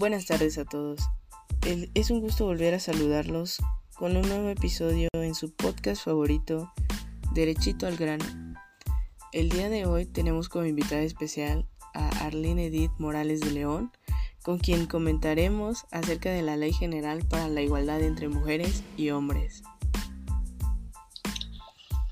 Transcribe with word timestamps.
Buenas 0.00 0.24
tardes 0.24 0.56
a 0.56 0.64
todos. 0.64 0.98
es 1.92 2.10
un 2.10 2.22
gusto 2.22 2.46
volver 2.46 2.72
a 2.72 2.80
saludarlos 2.80 3.58
con 3.96 4.16
un 4.16 4.26
nuevo 4.26 4.48
episodio 4.48 5.10
en 5.12 5.34
su 5.34 5.54
podcast 5.54 6.02
favorito, 6.02 6.72
Derechito 7.34 7.86
al 7.86 7.98
grano. 7.98 8.24
El 9.32 9.50
día 9.50 9.68
de 9.68 9.84
hoy 9.84 10.06
tenemos 10.06 10.48
como 10.48 10.64
invitada 10.64 11.02
especial 11.02 11.68
a 11.92 12.08
Arlene 12.24 12.68
Edith 12.68 12.92
Morales 12.96 13.40
de 13.40 13.50
León, 13.50 13.92
con 14.42 14.58
quien 14.58 14.86
comentaremos 14.86 15.84
acerca 15.90 16.30
de 16.30 16.40
la 16.40 16.56
Ley 16.56 16.72
General 16.72 17.22
para 17.28 17.48
la 17.48 17.60
Igualdad 17.60 18.00
entre 18.00 18.30
Mujeres 18.30 18.82
y 18.96 19.10
Hombres. 19.10 19.62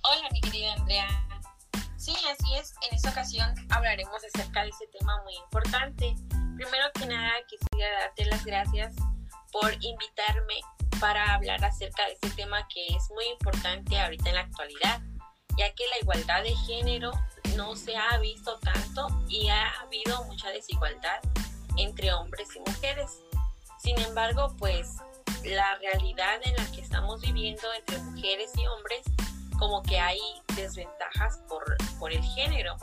Hola, 0.02 0.28
mi 0.30 0.42
querida 0.42 0.74
Andrea. 0.74 1.08
Sí, 1.96 2.12
así 2.12 2.54
es. 2.60 2.74
En 2.90 2.96
esta 2.96 3.08
ocasión 3.08 3.48
hablaremos 3.70 4.22
acerca 4.26 4.64
de 4.64 4.68
este 4.68 4.88
tema 4.88 5.22
muy 5.24 5.32
importante. 5.42 6.14
Primero 6.58 6.90
que 6.92 7.06
nada, 7.06 7.34
quisiera 7.46 8.00
darte 8.00 8.24
las 8.24 8.44
gracias 8.44 8.92
por 9.52 9.72
invitarme 9.74 10.54
para 11.00 11.34
hablar 11.34 11.64
acerca 11.64 12.04
de 12.06 12.14
este 12.14 12.30
tema 12.30 12.66
que 12.66 12.84
es 12.96 13.08
muy 13.10 13.26
importante 13.26 13.96
ahorita 13.96 14.28
en 14.28 14.34
la 14.34 14.40
actualidad, 14.40 15.00
ya 15.56 15.72
que 15.74 15.84
la 15.86 15.98
igualdad 16.02 16.42
de 16.42 16.56
género 16.66 17.12
no 17.54 17.76
se 17.76 17.96
ha 17.96 18.18
visto 18.18 18.58
tanto 18.58 19.06
y 19.28 19.48
ha 19.48 19.70
habido 19.82 20.24
mucha 20.24 20.48
desigualdad 20.48 21.20
entre 21.76 22.12
hombres 22.12 22.48
y 22.56 22.58
mujeres. 22.68 23.20
Sin 23.78 23.96
embargo, 24.00 24.52
pues 24.58 24.96
la 25.44 25.76
realidad 25.76 26.40
en 26.42 26.56
la 26.56 26.72
que 26.72 26.80
estamos 26.80 27.20
viviendo 27.20 27.72
entre 27.72 27.98
mujeres 27.98 28.50
y 28.56 28.66
hombres 28.66 29.02
como 29.60 29.80
que 29.84 30.00
hay 30.00 30.18
desventajas 30.56 31.38
por, 31.48 31.64
por 32.00 32.12
el 32.12 32.24
género, 32.34 32.74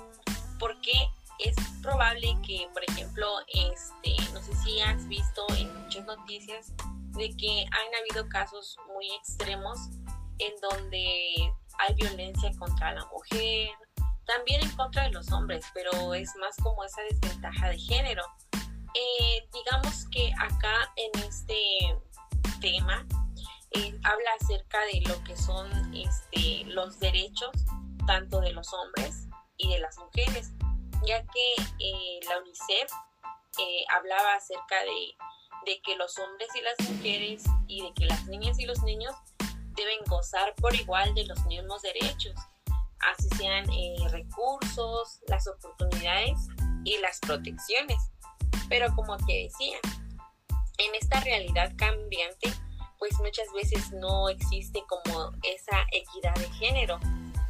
porque 0.60 0.94
es 1.40 1.56
probable 1.82 2.38
que, 2.46 2.68
por 2.74 2.84
ejemplo, 2.90 3.28
este, 3.48 4.16
no 4.34 4.41
sé 4.41 4.55
si 4.64 4.80
has 4.82 5.08
visto 5.08 5.46
en 5.58 5.74
muchas 5.84 6.05
noticias 6.05 6.74
de 7.18 7.36
que 7.36 7.66
han 7.72 7.96
habido 8.02 8.27
casos 8.30 8.77
muy 8.88 9.08
extremos 9.16 9.77
en 10.40 10.54
donde 10.62 11.54
hay 11.80 11.94
violencia 11.96 12.52
contra 12.58 12.94
la 12.94 13.05
mujer, 13.08 13.70
también 14.26 14.62
en 14.62 14.76
contra 14.76 15.04
de 15.04 15.12
los 15.12 15.32
hombres, 15.32 15.66
pero 15.74 16.14
es 16.14 16.34
más 16.38 16.55
como 16.62 16.84
esa 16.84 17.02
desventaja 17.10 17.70
de 17.70 17.77
género. 17.77 18.24
Eh, 18.54 19.48
digamos 19.54 20.05
que 20.10 20.32
acá 20.40 20.92
en 20.96 21.24
este 21.24 21.55
tema 22.62 23.05
habla 24.04 24.30
acerca 24.40 24.80
de 24.94 25.02
lo 25.08 25.24
que 25.24 25.36
son 25.36 25.94
este, 25.94 26.64
los 26.66 26.99
derechos 26.99 27.52
tanto 28.05 28.40
de 28.40 28.54
los 28.54 28.72
hombres 28.74 29.27
y 29.58 29.70
de 29.70 29.80
las 29.80 29.98
mujeres, 29.98 30.54
ya 31.06 31.22
que 31.22 31.64
eh, 31.80 32.20
la 32.28 32.40
UNICEF 32.40 32.92
eh, 33.60 33.86
hablaba 33.90 34.36
acerca 34.36 34.76
de, 34.84 35.16
que 35.84 35.96
los 35.96 36.18
hombres 36.20 36.48
y 36.56 36.62
las 36.62 36.90
mujeres 36.90 37.44
y 37.68 37.82
de 37.82 37.94
que 37.94 38.06
las 38.06 38.26
niñas 38.26 38.60
y 38.60 38.66
los 38.66 38.82
niños 38.84 39.14
deben 39.76 40.00
gozar 40.08 40.54
por 40.56 40.74
igual 40.76 41.14
de 41.16 41.26
los 41.26 41.44
mismos 41.46 41.82
derechos, 41.82 42.36
así 43.00 43.28
sean 43.38 43.70
eh, 43.72 43.96
recursos, 44.10 45.22
las 45.28 45.48
oportunidades 45.48 46.38
y 46.84 46.98
las 47.00 47.20
protecciones. 47.20 47.98
Pero 48.70 48.94
como 48.96 49.18
te 49.18 49.44
decía, 49.44 49.78
en 50.78 50.96
esta 50.96 51.20
realidad 51.22 51.74
cambiante, 51.78 52.54
pues 53.00 53.20
muchas 53.20 53.52
veces 53.54 53.92
no 53.92 54.30
existe 54.30 54.84
como 54.88 55.32
esa 55.44 55.86
equidad 55.92 56.36
de 56.36 56.50
género, 56.54 57.00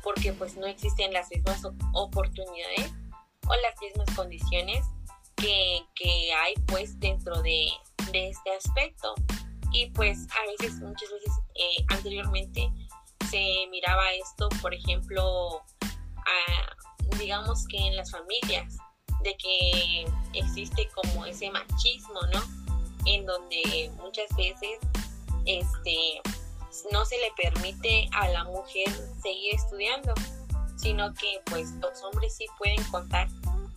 porque 0.04 0.34
pues 0.34 0.56
no 0.56 0.68
existen 0.68 1.14
las 1.14 1.30
mismas 1.32 1.62
oportunidades 1.94 2.94
o 3.48 3.56
las 3.56 3.80
mismas 3.82 4.16
condiciones 4.16 4.86
que, 5.36 5.84
hay 6.34 6.54
pues 6.68 7.00
dentro 7.00 7.42
de, 7.42 7.68
este 8.14 8.52
aspecto. 8.56 9.14
Y 9.72 9.88
pues 9.92 10.26
a 10.32 10.52
veces, 10.52 10.80
muchas 10.80 11.10
veces 11.12 11.34
eh, 11.56 11.86
anteriormente 11.90 12.72
se 13.30 13.68
miraba 13.70 14.14
esto, 14.14 14.48
por 14.62 14.74
ejemplo, 14.74 15.62
digamos 17.20 17.68
que 17.68 17.78
en 17.78 17.96
las 17.96 18.12
familias, 18.12 18.78
de 19.24 19.36
que 19.38 20.06
existe 20.34 20.88
como 20.94 21.26
ese 21.26 21.50
machismo, 21.50 22.22
¿no? 22.34 22.44
En 23.06 23.26
donde 23.26 23.92
muchas 23.98 24.28
veces 24.36 24.80
este, 25.46 26.22
no 26.92 27.06
se 27.06 27.18
le 27.18 27.32
permite 27.36 28.08
a 28.14 28.30
la 28.30 28.44
mujer 28.44 28.90
seguir 29.22 29.56
estudiando, 29.56 30.14
sino 30.76 31.14
que 31.14 31.42
pues 31.46 31.72
los 31.82 32.04
hombres 32.04 32.36
sí 32.36 32.46
pueden 32.58 32.84
contar 32.86 33.28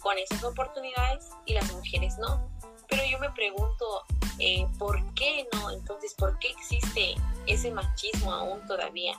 con 0.01 0.17
esas 0.19 0.43
oportunidades 0.45 1.31
y 1.47 1.55
las 1.55 1.73
mujeres 1.73 2.19
no. 2.19 2.51
Pero 2.89 3.03
yo 3.11 3.19
me 3.19 3.31
pregunto, 3.31 4.05
eh, 4.39 4.67
¿por 4.79 5.15
qué 5.15 5.47
no? 5.53 5.71
Entonces, 5.71 6.15
¿por 6.15 6.39
qué 6.39 6.49
existe 6.49 7.15
ese 7.47 7.71
machismo 7.71 8.33
aún 8.33 8.67
todavía? 8.67 9.15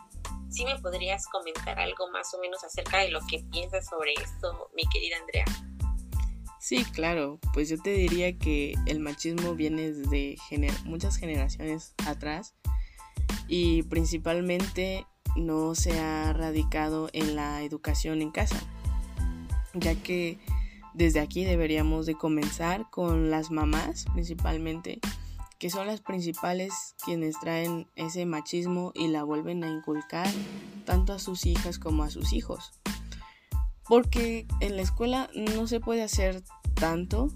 ¿Sí 0.50 0.66
me 0.66 0.80
podrías 0.80 1.28
comentar 1.28 1.80
algo 1.80 2.10
más 2.10 2.34
o 2.34 2.40
menos 2.40 2.64
acerca 2.64 3.00
de 3.00 3.12
lo 3.12 3.20
que 3.28 3.40
piensas 3.52 3.88
sobre 3.88 4.14
esto, 4.14 4.70
mi 4.76 4.84
querida 4.92 5.18
Andrea? 5.18 5.46
Sí, 6.60 6.84
claro, 6.86 7.40
pues 7.54 7.70
yo 7.70 7.82
te 7.82 7.92
diría 7.92 8.38
que 8.38 8.74
el 8.86 9.00
machismo 9.00 9.56
viene 9.56 9.92
desde 9.92 10.38
muchas 10.86 11.18
generaciones 11.18 11.94
atrás 12.06 12.54
y 13.48 13.84
principalmente 13.84 15.06
no 15.36 15.76
se 15.76 16.00
ha 16.00 16.34
radicado 16.34 17.10
en 17.14 17.36
la 17.36 17.62
educación 17.64 18.22
en 18.22 18.32
casa, 18.32 18.60
ya 19.74 19.96
que 19.96 20.40
desde 20.94 21.20
aquí 21.20 21.46
deberíamos 21.46 22.06
de 22.06 22.16
comenzar 22.16 22.90
con 22.90 23.30
las 23.30 23.52
mamás 23.52 24.06
principalmente, 24.14 25.00
que 25.60 25.70
son 25.70 25.88
las 25.88 26.02
principales 26.02 26.96
quienes 27.04 27.40
traen 27.40 27.88
ese 27.96 28.26
machismo 28.26 28.92
y 28.96 29.08
la 29.08 29.24
vuelven 29.24 29.64
a 29.64 29.70
inculcar 29.70 30.28
tanto 30.86 31.14
a 31.14 31.20
sus 31.20 31.46
hijas 31.46 31.80
como 31.80 32.04
a 32.04 32.10
sus 32.10 32.34
hijos 32.34 32.74
porque 33.90 34.46
en 34.62 34.78
la 34.78 34.84
escuela 34.84 35.30
no 35.34 35.68
se 35.68 35.82
puede 35.82 36.04
hacer 36.04 36.44
tanto. 36.76 37.30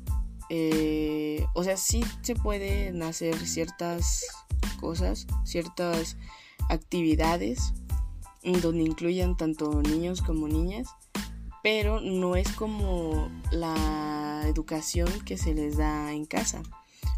Eh, 0.49 1.45
o 1.55 1.63
sea, 1.63 1.75
sí 1.77 2.05
se 2.21 2.35
pueden 2.35 3.01
hacer 3.01 3.35
ciertas 3.39 4.23
cosas, 4.79 5.25
ciertas 5.43 6.15
actividades 6.69 7.73
donde 8.43 8.83
incluyan 8.83 9.37
tanto 9.37 9.81
niños 9.81 10.21
como 10.21 10.47
niñas, 10.47 10.87
pero 11.63 12.01
no 12.01 12.35
es 12.35 12.51
como 12.51 13.29
la 13.51 14.43
educación 14.45 15.09
que 15.25 15.37
se 15.37 15.53
les 15.53 15.77
da 15.77 16.11
en 16.11 16.25
casa. 16.25 16.61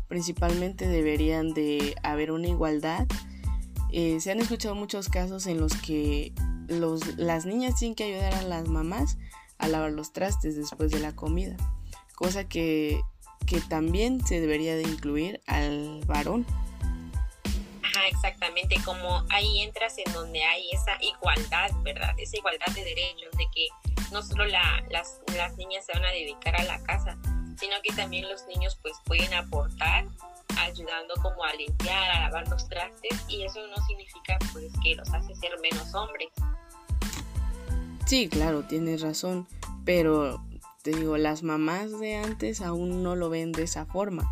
Principalmente 0.07 0.87
deberían 0.87 1.53
de 1.53 1.95
haber 2.03 2.31
una 2.31 2.47
igualdad. 2.47 3.07
Eh, 3.91 4.19
se 4.19 4.31
han 4.31 4.39
escuchado 4.39 4.75
muchos 4.75 5.09
casos 5.09 5.47
en 5.47 5.59
los 5.59 5.73
que 5.75 6.33
las 7.17 7.45
niñas 7.45 7.79
tienen 7.79 7.95
que 7.95 8.03
ayudar 8.03 8.35
a 8.35 8.43
las 8.43 8.67
mamás 8.67 9.17
a 9.57 9.67
lavar 9.67 9.91
los 9.91 10.13
trastes 10.13 10.55
después 10.55 10.91
de 10.91 10.99
la 10.99 11.15
comida, 11.15 11.55
cosa 12.15 12.47
que, 12.47 13.01
también 13.69 14.25
se 14.25 14.41
debería 14.41 14.75
de 14.75 14.83
incluir 14.83 15.39
al 15.45 16.01
varón. 16.07 16.45
Exactamente, 18.07 18.75
como 18.85 19.25
ahí 19.29 19.61
entras 19.61 19.97
en 19.97 20.13
donde 20.13 20.43
hay 20.43 20.69
esa 20.71 20.97
igualdad, 21.01 21.71
¿verdad? 21.83 22.13
Esa 22.17 22.37
igualdad 22.37 22.67
de 22.73 22.83
derechos, 22.83 23.31
de 23.37 23.47
que 23.53 23.67
no 24.11 24.21
solo 24.21 24.45
las, 24.45 25.19
las 25.35 25.57
niñas 25.57 25.85
se 25.85 25.93
van 25.93 26.05
a 26.05 26.11
dedicar 26.11 26.55
a 26.55 26.63
la 26.63 26.81
casa, 26.83 27.17
sino 27.59 27.75
que 27.83 27.93
también 27.95 28.27
los 28.29 28.45
niños 28.47 28.77
pues 28.81 28.93
pueden 29.05 29.33
aportar 29.33 30.05
ayudando 30.57 31.13
como 31.21 31.43
a 31.43 31.53
limpiar, 31.53 32.11
a 32.11 32.21
lavar 32.21 32.47
los 32.47 32.67
trastes 32.69 33.25
y 33.27 33.43
eso 33.43 33.65
no 33.67 33.75
significa 33.87 34.37
pues 34.53 34.71
que 34.83 34.95
los 34.95 35.11
hace 35.13 35.35
ser 35.35 35.51
menos 35.61 35.93
hombres. 35.93 36.29
Sí, 38.05 38.29
claro, 38.29 38.63
tienes 38.63 39.01
razón, 39.01 39.47
pero 39.83 40.43
te 40.83 40.91
digo, 40.91 41.17
las 41.17 41.43
mamás 41.43 41.99
de 41.99 42.15
antes 42.15 42.61
aún 42.61 43.03
no 43.03 43.15
lo 43.15 43.29
ven 43.29 43.51
de 43.51 43.63
esa 43.63 43.85
forma, 43.85 44.31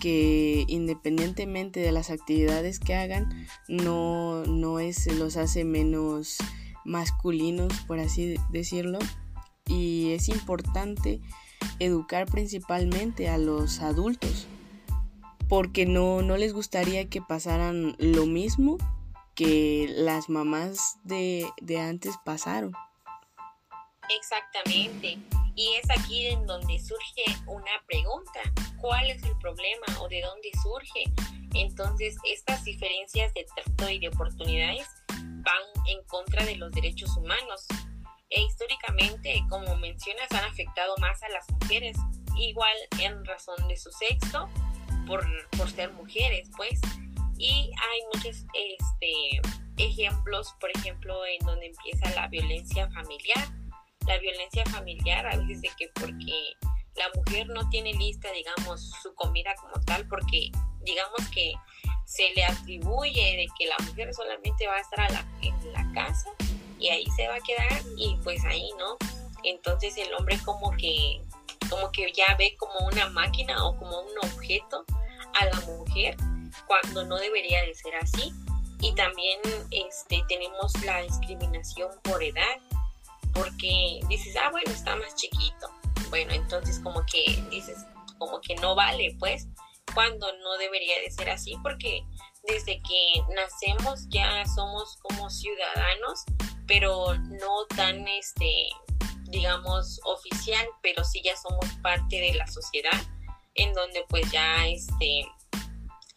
que 0.00 0.64
independientemente 0.68 1.80
de 1.80 1.92
las 1.92 2.10
actividades 2.10 2.80
que 2.80 2.94
hagan, 2.94 3.28
no, 3.68 4.44
no 4.44 4.80
es, 4.80 5.06
los 5.06 5.36
hace 5.36 5.64
menos 5.64 6.38
masculinos, 6.84 7.72
por 7.86 7.98
así 7.98 8.36
decirlo, 8.50 8.98
y 9.66 10.12
es 10.12 10.28
importante 10.28 11.20
educar 11.78 12.26
principalmente 12.26 13.28
a 13.28 13.38
los 13.38 13.80
adultos, 13.80 14.46
porque 15.48 15.86
no, 15.86 16.22
no 16.22 16.36
les 16.36 16.52
gustaría 16.52 17.08
que 17.08 17.20
pasaran 17.20 17.96
lo 17.98 18.26
mismo 18.26 18.78
que 19.34 19.86
las 19.96 20.28
mamás 20.28 20.98
de, 21.04 21.46
de 21.60 21.80
antes 21.80 22.16
pasaron. 22.24 22.72
Exactamente. 24.08 25.18
Y 25.58 25.74
es 25.74 25.90
aquí 25.90 26.28
en 26.28 26.46
donde 26.46 26.78
surge 26.78 27.24
una 27.48 27.82
pregunta. 27.88 28.40
¿Cuál 28.80 29.10
es 29.10 29.20
el 29.24 29.36
problema 29.38 29.86
o 30.00 30.08
de 30.08 30.22
dónde 30.22 30.52
surge? 30.62 31.02
Entonces, 31.52 32.16
estas 32.22 32.62
diferencias 32.62 33.34
de 33.34 33.44
trato 33.56 33.90
y 33.90 33.98
de 33.98 34.06
oportunidades 34.06 34.86
van 35.08 35.62
en 35.88 36.00
contra 36.04 36.44
de 36.44 36.54
los 36.54 36.70
derechos 36.70 37.16
humanos. 37.16 37.66
E 38.30 38.40
históricamente, 38.40 39.42
como 39.50 39.74
mencionas, 39.74 40.30
han 40.30 40.44
afectado 40.44 40.94
más 40.98 41.20
a 41.24 41.28
las 41.30 41.44
mujeres, 41.50 41.96
igual 42.36 42.76
en 43.00 43.24
razón 43.24 43.56
de 43.66 43.76
su 43.76 43.90
sexo, 43.90 44.48
por, 45.08 45.26
por 45.56 45.68
ser 45.68 45.90
mujeres, 45.94 46.48
pues. 46.56 46.80
Y 47.36 47.72
hay 47.72 48.00
muchos 48.14 48.44
este, 48.54 49.40
ejemplos, 49.76 50.54
por 50.60 50.70
ejemplo, 50.76 51.26
en 51.26 51.44
donde 51.44 51.66
empieza 51.66 52.14
la 52.14 52.28
violencia 52.28 52.88
familiar. 52.92 53.48
La 54.08 54.18
violencia 54.18 54.64
familiar 54.66 55.24
a 55.26 55.36
veces 55.36 55.60
de 55.60 55.70
que 55.78 55.88
porque 55.94 56.56
la 56.96 57.08
mujer 57.14 57.46
no 57.48 57.68
tiene 57.68 57.92
lista, 57.92 58.30
digamos, 58.32 58.90
su 59.02 59.14
comida 59.14 59.54
como 59.60 59.80
tal, 59.84 60.08
porque 60.08 60.50
digamos 60.80 61.28
que 61.32 61.52
se 62.04 62.30
le 62.34 62.44
atribuye 62.44 63.36
de 63.36 63.46
que 63.56 63.66
la 63.66 63.76
mujer 63.86 64.12
solamente 64.14 64.66
va 64.66 64.76
a 64.76 64.80
estar 64.80 65.26
en 65.42 65.72
la 65.72 65.92
casa 65.92 66.30
y 66.78 66.88
ahí 66.88 67.04
se 67.16 67.28
va 67.28 67.34
a 67.34 67.40
quedar 67.40 67.82
y 67.96 68.16
pues 68.24 68.44
ahí 68.44 68.70
no. 68.78 68.96
Entonces 69.44 69.96
el 69.98 70.12
hombre 70.14 70.38
como 70.44 70.70
que 70.72 71.20
como 71.68 71.92
que 71.92 72.10
ya 72.12 72.34
ve 72.38 72.56
como 72.56 72.86
una 72.86 73.10
máquina 73.10 73.64
o 73.66 73.76
como 73.76 74.00
un 74.00 74.18
objeto 74.22 74.84
a 75.38 75.44
la 75.44 75.60
mujer 75.66 76.16
cuando 76.66 77.04
no 77.04 77.16
debería 77.16 77.62
de 77.62 77.74
ser 77.74 77.94
así. 77.96 78.32
Y 78.80 78.94
también 78.94 79.40
este, 79.70 80.22
tenemos 80.28 80.72
la 80.84 81.02
discriminación 81.02 81.90
por 82.02 82.22
edad, 82.22 82.56
porque 83.38 84.00
dices, 84.08 84.34
ah, 84.36 84.50
bueno, 84.50 84.70
está 84.70 84.96
más 84.96 85.14
chiquito. 85.14 85.70
Bueno, 86.10 86.32
entonces 86.32 86.80
como 86.80 87.04
que 87.06 87.42
dices, 87.50 87.86
como 88.18 88.40
que 88.40 88.56
no 88.56 88.74
vale, 88.74 89.16
pues, 89.18 89.46
cuando 89.94 90.26
no 90.38 90.58
debería 90.58 91.00
de 91.00 91.10
ser 91.10 91.30
así, 91.30 91.56
porque 91.62 92.04
desde 92.46 92.80
que 92.82 93.22
nacemos 93.34 94.06
ya 94.08 94.44
somos 94.46 94.96
como 95.02 95.30
ciudadanos, 95.30 96.24
pero 96.66 97.14
no 97.14 97.66
tan, 97.76 98.06
este, 98.08 98.68
digamos, 99.24 100.00
oficial, 100.04 100.66
pero 100.82 101.04
sí 101.04 101.22
ya 101.24 101.36
somos 101.36 101.66
parte 101.82 102.20
de 102.20 102.34
la 102.34 102.46
sociedad, 102.46 103.00
en 103.54 103.72
donde 103.74 104.04
pues 104.08 104.30
ya, 104.30 104.66
este, 104.66 105.26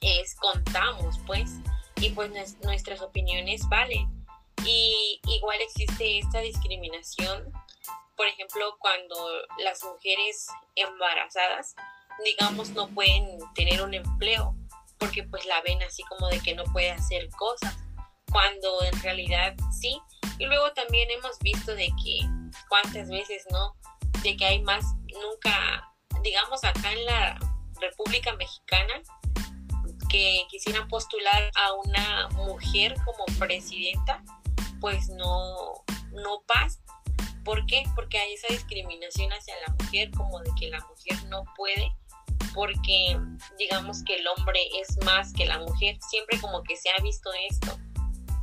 es 0.01 0.35
contamos, 0.35 1.19
pues, 1.25 1.51
y 1.97 2.09
pues 2.09 2.31
nuestras 2.63 3.01
opiniones 3.01 3.67
valen. 3.69 4.20
Y 4.66 5.19
igual 5.28 5.60
existe 5.62 6.19
esta 6.19 6.40
discriminación, 6.40 7.52
por 8.16 8.28
ejemplo, 8.28 8.75
cuando 8.80 9.16
las 9.63 9.84
mujeres 9.84 10.48
embarazadas, 10.75 11.75
digamos, 12.24 12.69
no 12.72 12.88
pueden 12.90 13.40
tener 13.56 13.81
un 13.81 13.94
empleo 13.94 14.56
porque 15.02 15.24
pues 15.24 15.44
la 15.46 15.60
ven 15.63 15.81
así 15.81 16.04
como 16.04 16.28
de 16.30 16.40
que 16.40 16.54
no 16.54 16.63
puede 16.66 16.92
hacer 16.92 17.28
cosas, 17.31 17.75
cuando 18.31 18.84
en 18.84 19.02
realidad 19.02 19.56
sí. 19.72 20.00
Y 20.38 20.46
luego 20.46 20.72
también 20.74 21.10
hemos 21.10 21.40
visto 21.40 21.74
de 21.74 21.88
que 22.04 22.19
cuántas 22.69 23.10
veces, 23.10 23.44
¿no? 23.50 23.75
De 24.22 24.38
que 24.38 24.46
hay 24.46 24.62
más, 24.62 24.86
nunca, 25.19 25.92
digamos 26.22 26.63
acá 26.63 26.94
en 26.94 27.04
la 27.06 27.40
República 27.80 28.34
Mexicana, 28.36 29.02
que 30.08 30.46
quisieran 30.50 30.88
postular 30.88 31.52
a 31.56 31.74
una 31.74 32.30
mujer 32.36 32.94
como 33.04 33.25
presidenta, 33.40 34.24
pues 34.81 35.07
no, 35.10 35.86
no 36.12 36.44
pasa. 36.45 36.80
¿Por 37.45 37.66
qué? 37.66 37.83
Porque 37.95 38.19
hay 38.19 38.33
esa 38.33 38.48
discriminación 38.50 39.31
hacia 39.31 39.56
la 39.66 39.74
mujer, 39.80 40.12
como 40.12 40.39
de 40.42 40.51
que 40.60 40.69
la 40.69 40.80
mujer 40.80 41.24
no 41.30 41.44
puede 41.56 41.95
porque 42.54 43.18
digamos 43.57 44.04
que 44.04 44.16
el 44.16 44.28
hombre 44.28 44.60
es 44.80 44.98
más 45.06 45.33
que 45.33 45.45
la 45.45 45.60
mujer, 45.60 45.98
siempre 46.10 46.39
como 46.39 46.63
que 46.63 46.75
se 46.75 46.89
ha 46.89 47.01
visto 47.01 47.30
esto. 47.50 47.78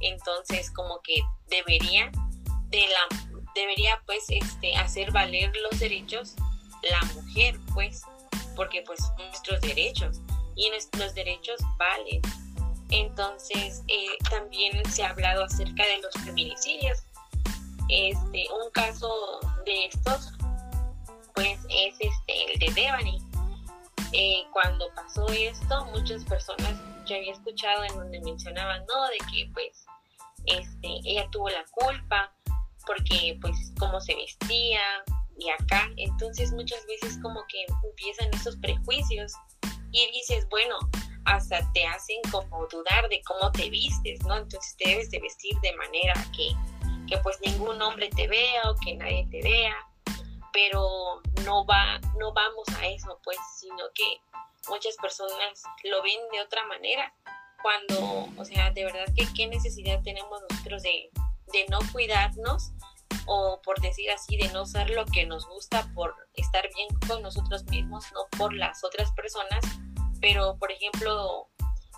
Entonces 0.01 0.71
como 0.71 1.01
que 1.03 1.21
debería 1.49 2.11
de 2.69 2.81
la 2.81 3.43
debería 3.55 4.01
pues 4.07 4.25
este 4.29 4.77
hacer 4.77 5.11
valer 5.11 5.51
los 5.57 5.81
derechos 5.81 6.35
la 6.83 7.01
mujer 7.15 7.59
pues 7.75 8.03
porque 8.55 8.83
pues 8.83 9.01
nuestros 9.17 9.61
derechos 9.63 10.21
y 10.55 10.69
nuestros 10.71 11.15
derechos 11.15 11.57
valen 11.77 12.21
entonces 12.91 13.83
eh, 13.89 14.09
también 14.31 14.85
se 14.91 15.05
ha 15.05 15.11
hablado 15.11 15.45
acerca 15.45 15.85
de 15.85 15.99
los 16.03 16.25
feminicidios. 16.25 16.99
Este 17.89 18.47
un 18.63 18.71
caso 18.73 19.41
de 19.65 19.87
estos 19.87 20.33
pues 21.35 21.59
es 21.69 21.95
este 22.01 22.53
el 22.53 22.59
de 22.59 22.83
Devani. 22.83 23.23
Eh, 24.13 24.43
cuando 24.53 24.87
pasó 24.95 25.27
esto, 25.29 25.85
muchas 25.87 26.25
personas, 26.25 26.75
yo 27.07 27.17
había 27.17 27.33
escuchado 27.33 27.85
en 27.85 27.95
donde 27.95 28.21
mencionaban, 28.21 28.85
¿no? 28.87 29.07
De 29.09 29.19
que 29.31 29.51
pues 29.53 29.85
este, 30.47 31.01
ella 31.05 31.29
tuvo 31.31 31.49
la 31.51 31.65
culpa 31.71 32.33
porque 32.87 33.39
pues 33.43 33.55
cómo 33.79 34.01
se 34.01 34.15
vestía 34.15 34.81
y 35.39 35.51
acá, 35.51 35.89
entonces 35.97 36.53
muchas 36.53 36.85
veces 36.87 37.19
como 37.23 37.45
que 37.49 37.65
empiezan 37.89 38.29
esos 38.33 38.57
prejuicios 38.57 39.33
y 39.93 40.11
dices, 40.11 40.49
bueno, 40.51 40.77
hasta 41.29 41.71
te 41.73 41.87
hacen 41.87 42.19
como 42.31 42.67
dudar 42.67 43.09
de 43.09 43.23
cómo 43.23 43.53
te 43.53 43.71
vistes, 43.71 44.21
¿no? 44.25 44.37
Entonces 44.37 44.77
te 44.77 44.89
debes 44.91 45.11
de 45.11 45.21
vestir 45.21 45.55
de 45.61 45.73
manera 45.77 46.15
que, 46.37 46.51
que 47.07 47.19
pues 47.19 47.39
ningún 47.41 47.81
hombre 47.81 48.09
te 48.11 48.27
vea 48.27 48.71
o 48.71 48.75
que 48.77 48.95
nadie 48.97 49.27
te 49.31 49.43
vea 49.43 49.77
pero 50.59 51.23
no 51.45 51.65
va, 51.67 52.01
no 52.19 52.33
vamos 52.33 52.67
a 52.81 52.87
eso, 52.89 53.21
pues, 53.23 53.39
sino 53.61 53.85
que 53.95 54.21
muchas 54.69 54.97
personas 54.97 55.63
lo 55.85 56.03
ven 56.03 56.19
de 56.33 56.41
otra 56.41 56.65
manera. 56.67 57.13
Cuando, 57.63 58.29
o 58.41 58.45
sea, 58.45 58.71
de 58.71 58.85
verdad 58.85 59.05
que 59.17 59.27
qué 59.37 59.47
necesidad 59.47 60.01
tenemos 60.03 60.41
nosotros 60.51 60.83
de, 60.83 61.11
de 61.53 61.67
no 61.71 61.79
cuidarnos 61.93 62.73
o 63.27 63.61
por 63.63 63.81
decir 63.81 64.11
así, 64.11 64.37
de 64.37 64.49
no 64.49 64.65
ser 64.65 64.91
lo 64.91 65.05
que 65.07 65.27
nos 65.27 65.47
gusta 65.47 65.89
por 65.95 66.15
estar 66.35 66.69
bien 66.75 66.89
con 67.07 67.23
nosotros 67.23 67.65
mismos, 67.67 68.05
no 68.13 68.27
por 68.39 68.53
las 68.53 68.83
otras 68.85 69.13
personas. 69.13 69.65
Pero, 70.21 70.57
por 70.59 70.73
ejemplo, 70.73 71.49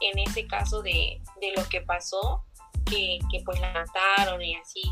en 0.01 0.19
ese 0.19 0.47
caso 0.47 0.83
de, 0.83 1.21
de 1.41 1.53
lo 1.57 1.69
que 1.69 1.81
pasó, 1.81 2.45
que, 2.87 3.19
que 3.31 3.41
pues 3.45 3.61
la 3.61 3.73
mataron 3.73 4.43
y 4.43 4.57
así, 4.57 4.83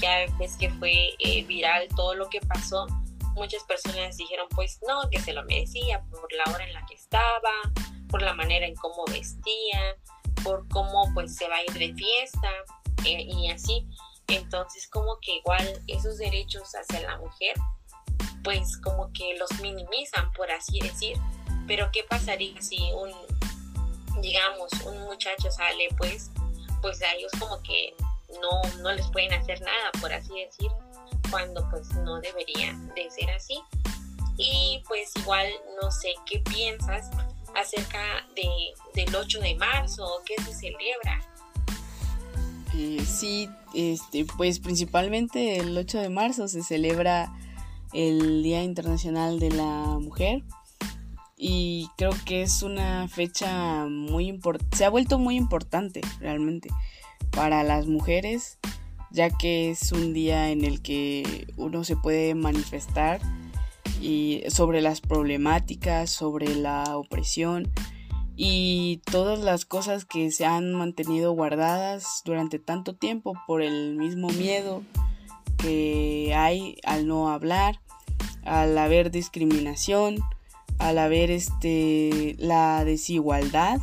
ya 0.00 0.26
ves 0.38 0.56
que 0.56 0.70
fue 0.70 1.14
eh, 1.18 1.44
viral 1.44 1.88
todo 1.96 2.14
lo 2.14 2.28
que 2.28 2.40
pasó, 2.40 2.86
muchas 3.34 3.62
personas 3.64 4.16
dijeron 4.16 4.48
pues 4.54 4.80
no, 4.86 5.08
que 5.10 5.20
se 5.20 5.32
lo 5.32 5.44
merecía 5.44 6.02
por 6.10 6.28
la 6.32 6.52
hora 6.52 6.64
en 6.64 6.72
la 6.72 6.84
que 6.86 6.94
estaba, 6.94 7.52
por 8.08 8.22
la 8.22 8.34
manera 8.34 8.66
en 8.66 8.74
cómo 8.76 9.04
vestía, 9.06 9.96
por 10.42 10.66
cómo 10.68 11.10
pues 11.14 11.36
se 11.36 11.48
va 11.48 11.56
a 11.56 11.62
ir 11.62 11.72
de 11.72 11.94
fiesta 11.94 12.50
eh, 13.04 13.22
y 13.22 13.50
así. 13.50 13.86
Entonces 14.28 14.88
como 14.88 15.18
que 15.20 15.36
igual 15.36 15.82
esos 15.86 16.18
derechos 16.18 16.72
hacia 16.74 17.00
la 17.08 17.18
mujer 17.18 17.54
pues 18.42 18.78
como 18.78 19.12
que 19.12 19.36
los 19.38 19.60
minimizan 19.60 20.32
por 20.32 20.50
así 20.50 20.80
decir. 20.80 21.16
Pero 21.66 21.90
¿qué 21.92 22.04
pasaría 22.04 22.60
si 22.60 22.78
un, 22.92 23.10
digamos, 24.22 24.70
un 24.84 25.02
muchacho 25.04 25.50
sale 25.50 25.88
pues, 25.96 26.30
pues 26.80 27.02
a 27.02 27.12
ellos 27.14 27.32
como 27.38 27.60
que 27.62 27.94
no, 28.40 28.82
no 28.82 28.92
les 28.92 29.06
pueden 29.08 29.32
hacer 29.32 29.60
nada, 29.60 29.90
por 30.00 30.12
así 30.12 30.32
decir, 30.34 30.70
cuando 31.30 31.68
pues 31.70 31.88
no 32.04 32.20
debería 32.20 32.72
de 32.94 33.10
ser 33.10 33.30
así. 33.30 33.60
Y 34.38 34.82
pues 34.86 35.12
igual 35.16 35.48
no 35.82 35.90
sé 35.90 36.14
qué 36.30 36.40
piensas 36.40 37.10
acerca 37.54 38.26
de, 38.34 38.48
del 38.94 39.14
8 39.14 39.40
de 39.40 39.54
marzo, 39.54 40.06
qué 40.26 40.34
se 40.42 40.52
celebra. 40.54 41.22
Eh, 42.74 43.02
sí, 43.06 43.48
este, 43.74 44.26
pues 44.36 44.60
principalmente 44.60 45.56
el 45.56 45.76
8 45.76 46.00
de 46.00 46.10
marzo 46.10 46.48
se 46.48 46.62
celebra 46.62 47.32
el 47.94 48.42
Día 48.42 48.62
Internacional 48.62 49.40
de 49.40 49.50
la 49.50 49.98
Mujer 49.98 50.42
y 51.36 51.88
creo 51.96 52.12
que 52.24 52.42
es 52.42 52.62
una 52.62 53.08
fecha 53.08 53.86
muy 53.86 54.28
importante, 54.28 54.76
se 54.76 54.84
ha 54.84 54.90
vuelto 54.90 55.18
muy 55.18 55.36
importante 55.36 56.00
realmente 56.18 56.70
para 57.30 57.62
las 57.62 57.86
mujeres, 57.86 58.58
ya 59.10 59.30
que 59.30 59.70
es 59.70 59.92
un 59.92 60.14
día 60.14 60.50
en 60.50 60.64
el 60.64 60.80
que 60.80 61.46
uno 61.56 61.84
se 61.84 61.96
puede 61.96 62.34
manifestar 62.34 63.20
y 64.00 64.42
sobre 64.48 64.80
las 64.80 65.00
problemáticas, 65.00 66.10
sobre 66.10 66.54
la 66.54 66.96
opresión 66.96 67.70
y 68.36 69.00
todas 69.10 69.38
las 69.38 69.64
cosas 69.64 70.04
que 70.04 70.30
se 70.30 70.44
han 70.44 70.74
mantenido 70.74 71.32
guardadas 71.32 72.22
durante 72.24 72.58
tanto 72.58 72.94
tiempo 72.94 73.34
por 73.46 73.62
el 73.62 73.96
mismo 73.96 74.28
miedo 74.28 74.82
que 75.56 76.34
hay 76.34 76.78
al 76.84 77.06
no 77.06 77.30
hablar, 77.30 77.80
al 78.44 78.76
haber 78.76 79.10
discriminación, 79.10 80.18
al 80.78 80.98
haber 80.98 81.30
este 81.30 82.36
la 82.38 82.84
desigualdad 82.84 83.80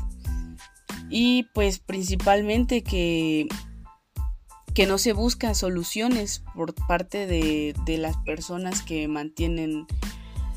y 1.09 1.43
pues 1.53 1.77
principalmente 1.77 2.81
que, 2.81 3.47
que 4.73 4.87
no 4.87 4.97
se 4.97 5.13
buscan 5.13 5.53
soluciones 5.53 6.43
por 6.55 6.73
parte 6.73 7.27
de, 7.27 7.75
las 7.99 8.17
personas 8.17 8.81
que 8.81 9.07
mantienen 9.07 9.85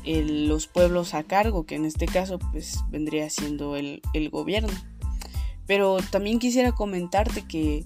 los 0.03 0.65
pueblos 0.65 1.13
a 1.13 1.23
cargo, 1.23 1.65
que 1.65 1.75
en 1.75 1.85
este 1.85 2.07
caso 2.07 2.39
pues 2.39 2.79
vendría 2.89 3.29
siendo 3.29 3.75
el, 3.75 4.01
el 4.13 4.29
gobierno. 4.29 4.73
Pero 5.67 5.97
también 6.11 6.39
quisiera 6.39 6.71
comentarte 6.71 7.43
que 7.43 7.85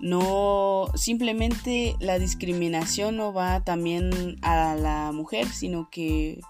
no 0.00 0.86
simplemente 0.94 1.94
la 2.00 2.18
discriminación 2.18 3.16
no 3.16 3.32
va 3.32 3.62
también 3.64 4.38
a 4.42 4.74
la 4.74 5.12
mujer, 5.12 5.46
sino 5.46 5.88
que, 5.90 6.40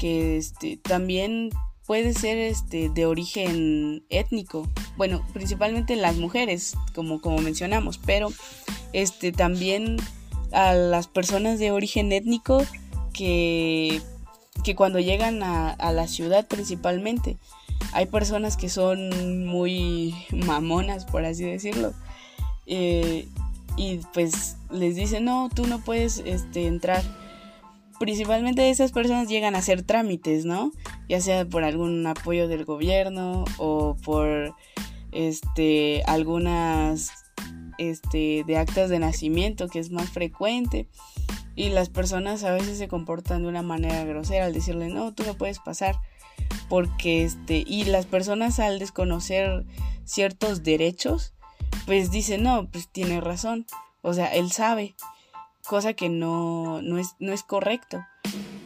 que 0.00 0.38
este, 0.38 0.78
también 0.78 1.50
puede 1.86 2.14
ser 2.14 2.38
este 2.38 2.88
de 2.88 3.04
origen 3.04 4.02
étnico, 4.08 4.66
bueno, 4.96 5.26
principalmente 5.34 5.94
las 5.94 6.16
mujeres, 6.16 6.74
como, 6.94 7.20
como 7.20 7.38
mencionamos, 7.38 7.98
pero 7.98 8.32
este 8.94 9.30
también 9.30 9.98
a 10.52 10.72
las 10.72 11.06
personas 11.06 11.58
de 11.58 11.70
origen 11.70 12.12
étnico 12.12 12.64
que, 13.12 14.00
que 14.64 14.74
cuando 14.74 15.00
llegan 15.00 15.42
a, 15.42 15.92
la 15.92 16.08
ciudad 16.08 16.46
principalmente, 16.46 17.36
hay 17.92 18.06
personas 18.06 18.56
que 18.56 18.70
son 18.70 19.46
muy 19.46 20.14
mamonas, 20.30 21.04
por 21.04 21.24
así 21.26 21.44
decirlo. 21.44 21.92
Eh, 22.66 23.28
y 23.76 24.00
pues 24.14 24.56
les 24.70 24.96
dicen, 24.96 25.24
no, 25.24 25.50
tú 25.54 25.66
no 25.66 25.80
puedes 25.80 26.22
este, 26.24 26.66
entrar. 26.66 27.02
Principalmente 28.00 28.70
esas 28.70 28.92
personas 28.92 29.28
llegan 29.28 29.54
a 29.54 29.58
hacer 29.58 29.82
trámites, 29.82 30.46
¿no? 30.46 30.72
Ya 31.06 31.20
sea 31.20 31.44
por 31.44 31.64
algún 31.64 32.06
apoyo 32.06 32.48
del 32.48 32.64
gobierno 32.64 33.44
o 33.58 33.94
por 34.02 34.56
este 35.12 36.02
algunas 36.06 37.12
este 37.76 38.42
de 38.46 38.56
actas 38.56 38.88
de 38.88 39.00
nacimiento 39.00 39.68
que 39.68 39.80
es 39.80 39.90
más 39.90 40.08
frecuente. 40.08 40.88
Y 41.54 41.68
las 41.68 41.90
personas 41.90 42.42
a 42.42 42.52
veces 42.52 42.78
se 42.78 42.88
comportan 42.88 43.42
de 43.42 43.48
una 43.50 43.60
manera 43.60 44.02
grosera 44.04 44.46
al 44.46 44.54
decirle 44.54 44.88
no 44.88 45.12
tú 45.12 45.24
no 45.24 45.34
puedes 45.34 45.58
pasar 45.58 45.96
porque 46.70 47.24
este 47.24 47.64
y 47.66 47.84
las 47.84 48.06
personas 48.06 48.60
al 48.60 48.78
desconocer 48.78 49.66
ciertos 50.06 50.62
derechos 50.62 51.34
pues 51.84 52.10
dicen 52.10 52.44
no 52.44 52.70
pues 52.70 52.88
tiene 52.88 53.20
razón 53.20 53.66
o 54.00 54.14
sea 54.14 54.34
él 54.34 54.52
sabe 54.52 54.94
cosa 55.70 55.94
que 55.94 56.08
no, 56.08 56.82
no, 56.82 56.98
es, 56.98 57.14
no 57.20 57.32
es 57.32 57.44
correcto. 57.44 58.04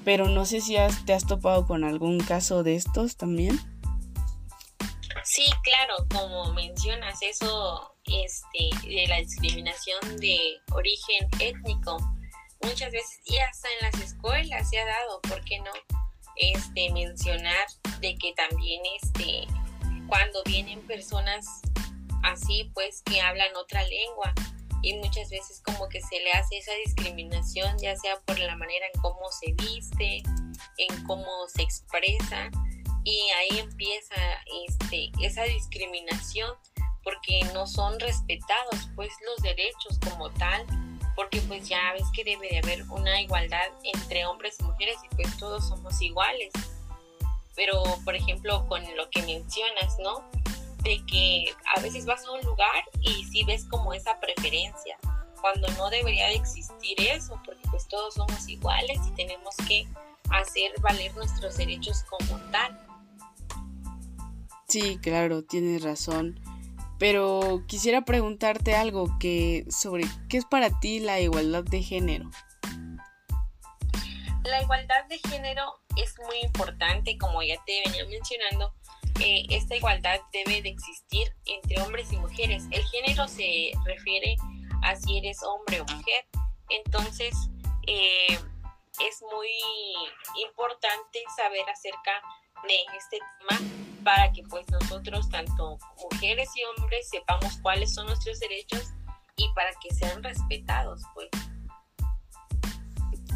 Pero 0.07 0.31
no 0.31 0.47
sé 0.47 0.63
si 0.63 0.79
has, 0.79 1.05
te 1.05 1.13
has 1.13 1.27
topado 1.27 1.67
con 1.67 1.85
algún 1.85 2.19
caso 2.19 2.63
de 2.63 2.77
estos 2.77 3.19
también. 3.19 3.61
Sí 5.23 5.45
claro 5.63 5.97
como 6.11 6.55
mencionas 6.55 7.21
eso 7.21 7.95
este 8.05 8.89
de 8.89 9.07
la 9.07 9.19
discriminación 9.19 10.17
de 10.17 10.39
origen 10.73 11.29
étnico 11.41 11.99
muchas 12.63 12.91
veces 12.91 13.21
y 13.27 13.37
hasta 13.37 13.69
en 13.69 13.93
las 13.93 14.01
escuelas 14.03 14.69
se 14.69 14.79
ha 14.79 14.87
dado 14.87 15.21
por 15.23 15.43
qué 15.45 15.61
no 15.61 15.73
este, 16.37 16.91
mencionar 16.93 17.67
de 18.01 18.17
que 18.17 18.33
también 18.35 18.83
este, 19.03 19.47
cuando 20.09 20.43
vienen 20.45 20.87
personas 20.87 21.47
así, 22.23 22.71
pues 22.75 23.03
que 23.03 23.21
hablan 23.21 23.55
otra 23.57 23.83
lengua 23.83 24.35
y 24.85 24.95
muchas 24.99 25.31
veces 25.31 25.63
como 25.65 25.89
que 25.89 26.01
se 26.03 26.21
le 26.21 26.31
hace 26.33 26.59
esa 26.59 26.73
discriminación, 26.85 27.79
ya 27.79 27.97
sea 27.97 28.21
por 28.27 28.39
la 28.39 28.55
manera 28.55 28.87
en 28.93 29.01
cómo 29.01 29.31
se 29.41 29.53
viste, 29.53 30.23
en 30.77 31.05
cómo 31.07 31.27
se 31.49 31.63
expresa 31.63 32.51
y 33.03 33.19
ahí 33.31 33.61
empieza 33.61 34.15
este, 34.69 35.11
esa 35.23 35.45
discriminación 35.45 36.51
porque 37.03 37.41
no 37.55 37.67
son 37.67 37.99
respetados 37.99 38.89
pues 38.95 39.11
los 39.27 39.43
derechos 39.43 39.99
como 40.07 40.31
tal 40.33 40.67
porque 41.17 41.41
pues 41.43 41.67
ya 41.67 41.93
ves 41.95 42.05
que 42.15 42.25
debe 42.25 42.49
de 42.49 42.59
haber 42.59 42.83
una 42.91 43.21
igualdad 43.23 43.73
entre 43.85 44.27
hombres 44.27 44.57
y 44.61 44.65
mujeres 44.65 44.97
y 45.05 45.15
pues 45.15 45.37
todos 45.39 45.67
somos 45.69 46.01
iguales. 46.03 46.53
Pero 47.55 47.83
por 48.05 48.17
ejemplo 48.17 48.67
con 48.69 48.83
lo 48.97 49.09
que 49.11 49.23
mencionas, 49.23 49.97
¿no? 50.01 50.29
De 50.85 51.03
que 51.07 51.47
a 51.75 51.81
veces 51.81 52.05
vas 52.05 52.25
a 52.25 52.31
un 52.31 52.43
lugar 52.43 52.85
y 53.01 53.25
sí 53.25 53.43
ves 53.45 53.65
como 53.65 53.95
esa 53.95 54.21
preferencia, 54.21 54.99
cuando 55.41 55.69
no 55.79 55.91
debería 55.91 56.29
de 56.29 56.37
existir 56.37 57.01
eso, 57.01 57.41
porque 57.45 57.67
pues 57.71 57.89
todos 57.89 58.15
somos 58.15 58.49
iguales 58.49 58.99
y 59.07 59.11
tenemos 59.13 59.55
que 59.67 59.87
hacer 60.31 60.73
valer 60.81 61.15
nuestros 61.17 61.57
derechos 61.57 62.05
como 62.05 62.39
tal. 62.51 62.79
Sí, 64.69 64.99
claro, 65.03 65.45
tienes 65.45 65.83
razón. 65.83 66.41
Pero 66.99 67.63
quisiera 67.67 68.05
preguntarte 68.05 68.75
algo 68.75 69.19
que 69.19 69.67
sobre 69.69 70.05
qué 70.29 70.39
es 70.39 70.45
para 70.45 70.81
ti 70.81 71.01
la 71.01 71.21
igualdad 71.21 71.65
de 71.65 71.83
género. 71.83 72.31
La 74.45 74.63
igualdad 74.63 75.05
de 75.09 75.19
género 75.29 75.81
es 75.97 76.15
muy 76.27 76.39
importante, 76.43 77.19
como 77.19 77.43
ya 77.43 77.57
te 77.65 77.83
venía 77.87 78.07
mencionando. 78.07 78.73
Eh, 79.21 79.47
esta 79.51 79.77
igualdad 79.77 80.21
debe 80.33 80.63
de 80.63 80.71
existir 80.71 81.29
entre 81.47 81.81
hombres 81.83 82.13
y 82.13 82.17
mujeres. 82.17 82.65
El 82.71 82.85
género 82.85 83.29
se 83.29 83.73
refiere 83.85 84.37
a 84.83 84.97
si 84.97 85.19
eres 85.19 85.39
hombre 85.43 85.81
o 85.81 85.85
mujer. 85.85 86.27
Entonces, 86.69 87.35
eh, 87.87 88.39
es 89.01 89.23
muy 89.33 89.51
importante 90.47 91.21
saber 91.37 91.69
acerca 91.69 92.13
de 92.67 92.77
este 92.97 93.19
tema 93.39 93.85
para 94.05 94.33
que 94.33 94.43
pues 94.45 94.67
nosotros, 94.71 95.29
tanto 95.31 95.79
mujeres 96.11 96.51
y 96.57 96.63
hombres, 96.65 97.09
sepamos 97.09 97.59
cuáles 97.63 97.95
son 97.95 98.07
nuestros 98.07 98.39
derechos 98.41 98.93
y 99.37 99.49
para 99.55 99.71
que 99.83 99.95
sean 99.95 100.23
respetados, 100.23 101.03
pues. 101.15 101.29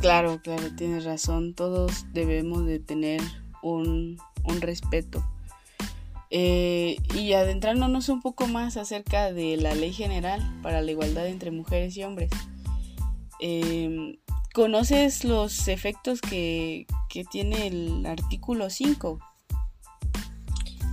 Claro, 0.00 0.40
claro, 0.42 0.62
tienes 0.76 1.04
razón. 1.04 1.54
Todos 1.54 2.04
debemos 2.12 2.66
de 2.66 2.78
tener 2.78 3.20
un, 3.62 4.20
un 4.44 4.60
respeto. 4.60 5.24
Eh, 6.30 6.96
y 7.14 7.32
adentrándonos 7.32 8.10
un 8.10 8.20
poco 8.20 8.46
más 8.46 8.76
acerca 8.76 9.32
de 9.32 9.56
la 9.56 9.74
ley 9.74 9.92
general 9.92 10.42
para 10.62 10.82
la 10.82 10.90
igualdad 10.90 11.26
entre 11.26 11.50
mujeres 11.50 11.96
y 11.96 12.04
hombres. 12.04 12.30
Em, 13.40 14.18
¿Conoces 14.52 15.24
los 15.24 15.68
efectos 15.68 16.20
que, 16.20 16.86
que 17.08 17.24
tiene 17.24 17.68
el 17.68 18.04
artículo 18.06 18.70
5? 18.70 19.18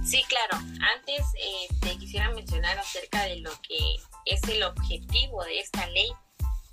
Sí, 0.06 0.22
claro. 0.27 0.63
Antes 0.96 1.25
eh, 1.39 1.68
te 1.82 1.98
quisiera 1.98 2.30
mencionar 2.32 2.77
acerca 2.77 3.24
de 3.24 3.38
lo 3.38 3.51
que 3.68 3.77
es 4.25 4.44
el 4.50 4.62
objetivo 4.63 5.44
de 5.44 5.60
esta 5.60 5.88
ley, 5.88 6.10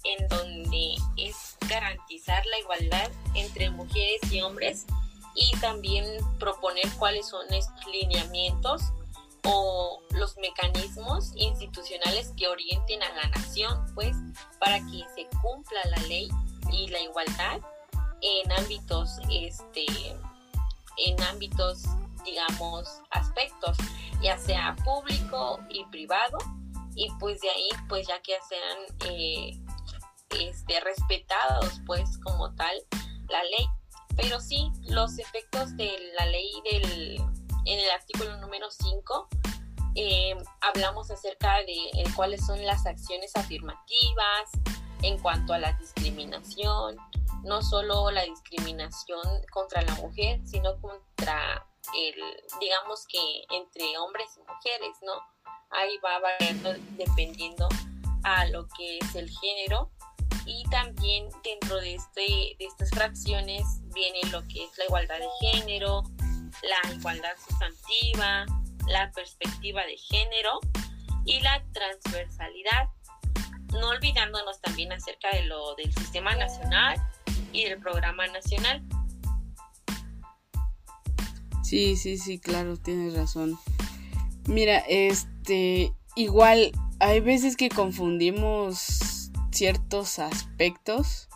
en 0.05 0.29
donde 0.29 0.95
es 1.17 1.57
garantizar 1.69 2.45
la 2.47 2.59
igualdad 2.59 3.11
entre 3.35 3.71
mujeres 3.71 4.21
y 4.31 4.43
hombres 4.43 4.87
y 5.35 5.51
también 5.61 6.05
proponer 6.39 6.91
cuáles 6.99 7.29
son 7.29 7.53
estos 7.53 7.87
lineamientos 7.87 8.83
o 9.45 10.01
los 10.11 10.37
mecanismos 10.39 11.33
institucionales 11.35 12.33
que 12.37 12.47
orienten 12.47 13.03
a 13.03 13.13
la 13.15 13.29
nación, 13.29 13.85
pues, 13.95 14.17
para 14.61 14.79
que 14.79 15.05
se 15.15 15.27
cumpla 15.41 15.81
la 15.87 16.03
ley 16.09 16.29
y 16.71 16.89
la 16.89 17.01
igualdad 17.01 17.61
en 18.21 18.53
ámbitos, 18.53 19.19
este, 19.31 19.87
en 20.99 21.23
ámbitos 21.23 21.83
digamos, 22.25 23.01
aspectos, 23.11 23.77
ya 24.23 24.39
sea 24.39 24.77
público 24.85 25.61
y 25.69 25.85
privado, 25.87 26.39
y 26.95 27.11
pues 27.19 27.41
de 27.41 27.51
ahí, 27.51 27.69
pues 27.89 28.07
ya 28.07 28.21
que 28.23 28.37
sean 28.49 29.13
eh, 29.13 29.59
este, 30.39 30.81
respetados, 30.81 31.81
pues 31.87 32.19
como 32.19 32.55
tal, 32.55 32.75
la 33.29 33.43
ley. 33.45 33.67
Pero 34.17 34.41
sí, 34.41 34.71
los 34.83 35.19
efectos 35.19 35.77
de 35.77 35.91
la 36.19 36.27
ley 36.27 36.53
del, 36.71 37.17
en 37.65 37.79
el 37.79 37.91
artículo 37.91 38.37
número 38.39 38.71
5, 38.71 39.29
eh, 39.95 40.35
hablamos 40.61 41.11
acerca 41.11 41.59
de 41.59 41.73
eh, 41.73 42.05
cuáles 42.17 42.45
son 42.47 42.65
las 42.65 42.87
acciones 42.87 43.33
afirmativas 43.35 44.51
en 45.03 45.19
cuanto 45.19 45.53
a 45.53 45.59
la 45.59 45.73
discriminación, 45.75 46.97
no 47.45 47.63
solo 47.63 48.11
la 48.11 48.25
discriminación 48.25 49.23
contra 49.51 49.83
la 49.83 49.95
mujer, 49.97 50.41
sino 50.45 50.81
contra 50.81 51.67
el, 51.97 52.15
digamos 52.61 53.07
que 53.07 53.45
entre 53.51 53.99
hombres 53.99 54.27
y 54.37 54.41
mujeres, 54.41 54.97
¿no? 55.03 55.13
Ahí 55.71 55.99
va 56.05 56.21
variando 56.21 56.75
dependiendo 56.97 57.69
a 58.23 58.47
lo 58.47 58.69
que 58.69 58.99
es 58.99 59.15
el 59.15 59.29
género 59.29 59.91
y 60.47 60.65
también 60.71 61.29
dentro 61.45 61.77
de, 61.81 61.95
este, 61.95 62.57
de 62.59 62.65
estas 62.67 62.91
fracciones 62.91 63.65
viene 63.95 64.21
lo 64.31 64.43
que 64.49 64.65
es 64.65 64.77
la 64.79 64.85
igualdad 64.87 65.19
de 65.19 65.51
género, 65.51 66.03
la 66.63 66.93
igualdad 66.93 67.33
sustantiva, 67.47 68.47
la 68.89 69.11
perspectiva 69.13 69.83
de 69.87 69.97
género 69.97 70.61
y 71.25 71.41
la 71.41 71.63
transversalidad, 71.73 72.89
no 73.73 73.89
olvidándonos 73.89 74.61
también 74.61 74.93
acerca 74.93 75.31
de 75.33 75.45
lo 75.45 75.75
del 75.77 75.93
sistema 75.95 76.35
nacional 76.35 76.97
y 77.53 77.65
del 77.65 77.79
programa 77.79 78.27
nacional. 78.29 78.83
Sí, 81.63 81.97
sí, 81.97 82.19
sí, 82.19 82.39
claro, 82.39 82.77
tienes 82.77 83.15
razón. 83.15 83.59
Mira, 84.47 84.79
este, 84.89 85.93
igual 86.17 86.73
hay 86.99 87.21
veces 87.21 87.57
que 87.57 87.69
confundimos 87.69 89.22
ciertos 89.53 90.19
aspectos, 90.19 91.29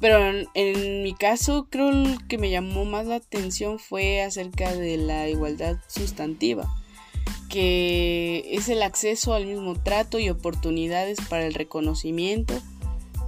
pero 0.00 0.18
en, 0.54 1.02
mi 1.02 1.14
caso 1.14 1.66
creo 1.70 1.90
que 2.28 2.38
me 2.38 2.50
llamó 2.50 2.84
más 2.84 3.06
la 3.06 3.16
atención 3.16 3.78
fue 3.78 4.22
acerca 4.22 4.74
de 4.74 4.96
la 4.96 5.28
igualdad 5.28 5.76
sustantiva, 5.88 6.68
que 7.48 8.44
es 8.50 8.68
el 8.68 8.82
acceso 8.82 9.34
al 9.34 9.46
mismo 9.46 9.74
trato 9.74 10.18
y 10.18 10.30
oportunidades 10.30 11.18
para 11.28 11.46
el 11.46 11.54
reconocimiento, 11.54 12.54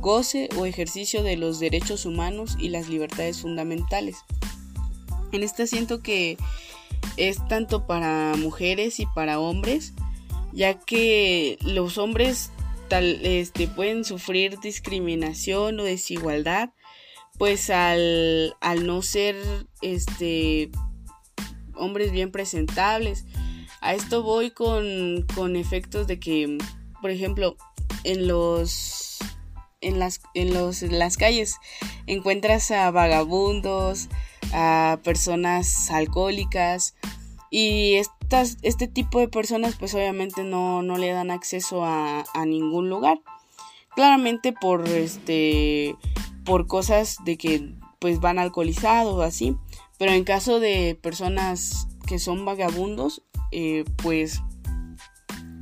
goce 0.01 0.49
o 0.59 0.67
ejercicio 0.67 1.23
de 1.23 1.37
los 1.37 1.61
derechos 1.61 2.05
humanos 2.07 2.57
y 2.59 2.69
las 2.69 2.89
libertades 2.89 3.41
fundamentales. 3.41 4.19
En 5.33 5.43
este 5.43 5.67
siento 5.67 6.03
que 6.03 6.37
es 7.17 7.47
tanto 7.49 7.87
para 7.87 8.35
mujeres 8.37 9.01
y 9.01 9.07
para 9.07 9.41
hombres, 9.41 9.95
ya 10.53 10.79
que 10.79 11.59
los 11.63 11.99
hombres 11.99 12.51
tal, 12.89 13.21
este, 13.25 13.69
pueden 13.69 14.05
sufrir 14.05 14.59
discriminación 14.61 15.79
o 15.81 15.85
desigualdad, 15.85 16.71
pues 17.39 17.71
al, 17.71 18.55
al 18.61 18.87
no 18.87 19.03
ser 19.03 19.37
este, 19.83 20.71
hombres 21.75 22.13
bien 22.13 22.31
presentables. 22.31 23.27
A 23.81 23.95
esto 23.95 24.23
voy 24.23 24.51
con, 24.51 25.27
con 25.35 25.57
efectos 25.57 26.07
de 26.07 26.19
que, 26.19 26.59
por 27.01 27.11
ejemplo, 27.11 27.57
en 28.05 28.27
los 28.27 29.19
en 29.81 29.99
las, 29.99 30.21
en 30.35 30.53
los, 30.55 30.83
en 30.83 30.99
las 30.99 31.17
calles 31.17 31.57
encuentras 32.07 32.71
a 32.71 32.91
vagabundos, 32.91 34.09
a 34.53 34.99
personas 35.05 35.91
alcohólicas 35.91 36.95
y 37.51 37.95
estas, 37.95 38.59
este 38.63 38.89
tipo 38.89 39.21
de 39.21 39.29
personas 39.29 39.77
pues 39.79 39.95
obviamente 39.95 40.43
no, 40.45 40.83
no 40.83 40.99
le 40.99 41.11
dan 41.11 41.31
acceso 41.31 41.85
a, 41.85 42.25
a, 42.35 42.47
ningún 42.47 42.89
lugar. 42.89 43.21
Claramente 43.95 44.53
por 44.53 44.87
este 44.89 45.97
por 46.45 46.67
cosas 46.67 47.19
de 47.25 47.37
que 47.37 47.75
pues 47.99 48.21
van 48.21 48.39
alcoholizados 48.39 49.23
así. 49.23 49.57
Pero 49.99 50.13
en 50.13 50.25
caso 50.25 50.61
de 50.61 50.99
personas 51.01 51.89
que 52.07 52.19
son 52.19 52.45
vagabundos, 52.45 53.23
eh, 53.51 53.85
pues 53.97 54.43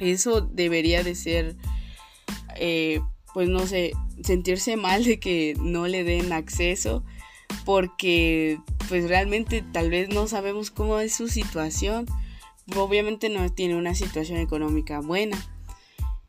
eso 0.00 0.40
debería 0.40 1.02
de 1.02 1.14
ser, 1.14 1.56
eh, 2.56 3.00
pues 3.32 3.48
no 3.48 3.66
sé, 3.66 3.92
sentirse 4.22 4.76
mal 4.76 5.04
de 5.04 5.18
que 5.18 5.54
no 5.60 5.86
le 5.86 6.04
den 6.04 6.32
acceso 6.32 7.04
porque 7.64 8.58
pues 8.88 9.08
realmente 9.08 9.64
tal 9.72 9.90
vez 9.90 10.08
no 10.08 10.26
sabemos 10.26 10.70
cómo 10.70 10.98
es 10.98 11.14
su 11.14 11.28
situación. 11.28 12.06
Obviamente 12.76 13.28
no 13.28 13.50
tiene 13.52 13.76
una 13.76 13.94
situación 13.94 14.38
económica 14.38 15.00
buena. 15.00 15.38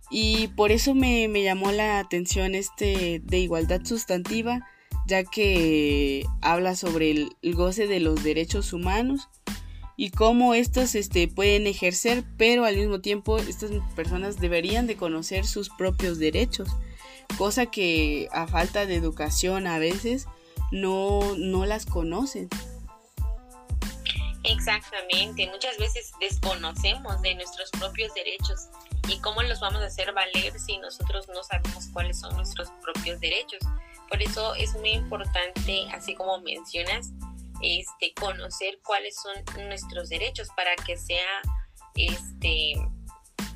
Y 0.09 0.49
por 0.49 0.71
eso 0.71 0.93
me, 0.93 1.27
llamó 1.41 1.71
la 1.71 1.99
atención 1.99 2.55
este 2.55 3.21
de 3.23 3.39
igualdad 3.39 3.81
sustantiva, 3.83 4.67
ya 5.07 5.23
que 5.23 6.25
habla 6.41 6.75
sobre 6.75 7.11
el, 7.11 7.55
goce 7.55 7.87
de 7.87 7.99
los 7.99 8.23
derechos 8.23 8.73
humanos 8.73 9.29
y 9.97 10.11
cómo 10.11 10.53
estos 10.53 10.93
este, 10.95 11.27
pueden 11.27 11.67
ejercer, 11.67 12.23
pero 12.37 12.65
al 12.65 12.77
mismo 12.77 13.01
tiempo 13.01 13.37
estas 13.37 13.71
personas 13.95 14.39
deberían 14.39 14.87
de 14.87 14.97
conocer 14.97 15.45
sus 15.45 15.69
propios 15.69 16.19
derechos, 16.19 16.69
cosa 17.37 17.65
que 17.65 18.27
a 18.31 18.45
falta 18.45 18.85
de 18.85 18.95
educación 18.95 19.67
a 19.67 19.79
veces 19.79 20.27
no, 20.71 21.35
no 21.37 21.65
las 21.65 21.85
conocen. 21.85 22.49
Exactamente, 24.43 25.49
muchas 25.51 25.77
veces 25.79 26.11
desconocemos 26.19 27.19
de 27.21 27.33
nuestros 27.33 27.71
propios 27.71 28.13
derechos 28.13 28.69
y 29.07 29.19
cómo 29.19 29.41
los 29.41 29.59
vamos 29.59 29.81
a 29.81 29.87
hacer 29.87 30.13
valer 30.13 30.59
si 30.59 30.77
nosotros 30.77 31.27
no 31.29 31.43
sabemos 31.43 31.87
cuáles 31.91 32.19
son 32.19 32.35
nuestros 32.35 32.71
propios 32.81 33.19
derechos. 33.19 33.59
Por 34.07 34.21
eso 34.21 34.53
es 34.55 34.73
muy 34.75 34.91
importante, 34.91 35.87
así 35.91 36.13
como 36.13 36.39
mencionas, 36.41 37.11
este, 37.61 38.13
conocer 38.13 38.79
cuáles 38.83 39.15
son 39.15 39.65
nuestros 39.67 40.09
derechos 40.09 40.49
para 40.55 40.75
que 40.75 40.95
sea, 40.95 41.41
este, 41.95 42.73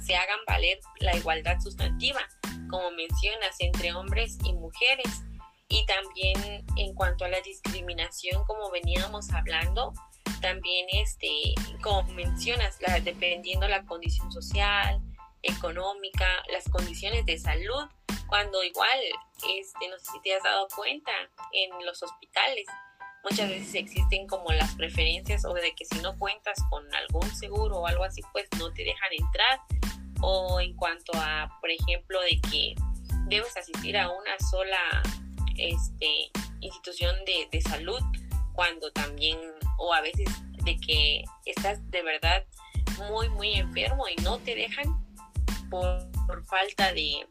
se 0.01 0.16
hagan 0.16 0.39
valer 0.48 0.80
la 1.00 1.16
igualdad 1.16 1.60
sustantiva, 1.60 2.22
como 2.70 2.89
mencionas, 2.92 3.56
entre 3.60 3.94
hombres 3.94 4.38
y 4.44 4.54
mujeres. 4.54 5.22
Y 5.70 5.86
también 5.86 6.66
en 6.76 6.94
cuanto 6.96 7.26
a 7.26 7.30
la 7.30 7.42
discriminación, 7.42 8.44
como 8.46 8.72
veníamos 8.72 9.32
hablando, 9.32 9.94
también 10.42 10.88
este, 10.92 11.53
como 11.82 12.03
mencionas, 12.14 12.77
la, 12.82 13.00
dependiendo 13.00 13.68
la 13.68 13.86
condición 13.86 14.32
social, 14.32 15.01
económica, 15.44 16.27
las 16.51 16.68
condiciones 16.70 17.25
de 17.25 17.38
salud, 17.38 17.88
cuando 18.27 18.64
igual, 18.64 19.00
este, 19.58 19.88
no 19.90 19.98
sé 20.00 20.12
si 20.12 20.22
te 20.22 20.36
has 20.36 20.44
dado 20.44 20.68
cuenta, 20.75 21.12
en 21.53 21.86
los 21.86 22.01
hospitales 22.03 22.66
muchas 23.24 23.50
veces 23.50 23.75
existen 23.75 24.27
como 24.27 24.51
las 24.51 24.75
preferencias 24.75 25.46
o 25.46 25.53
de 25.53 25.74
que 25.75 25.86
si 25.86 26.00
no 26.00 26.18
cuentas 26.18 26.58
con 26.70 26.84
algún 26.96 27.29
seguro 27.36 27.79
o 27.79 27.88
algo 27.88 28.03
así, 28.03 28.22
pues 28.32 28.48
no 28.58 28.72
te 28.74 28.84
dejan 28.84 29.10
entrar. 29.12 29.60
O 30.22 30.60
en 30.60 30.75
cuanto 30.75 31.12
a, 31.16 31.58
por 31.62 31.70
ejemplo, 31.70 32.20
de 32.22 32.40
que 32.50 32.75
debes 33.27 33.55
asistir 33.55 33.98
a 33.98 34.10
una 34.10 34.38
sola 34.51 35.01
este, 35.59 36.31
institución 36.61 37.15
de, 37.25 37.48
de 37.51 37.61
salud 37.61 38.01
cuando 38.53 38.91
también, 38.91 39.37
o 39.77 39.93
a 39.93 40.01
veces 40.01 40.29
de 40.63 40.77
que 40.79 41.24
estás 41.45 41.79
de 41.91 42.03
verdad 42.03 42.43
muy, 43.09 43.29
muy 43.29 43.53
enfermo 43.53 44.05
y 44.07 44.22
no 44.22 44.37
te 44.39 44.55
dejan 44.55 45.05
por, 45.69 46.09
falta 46.45 46.91
de, 46.93 47.27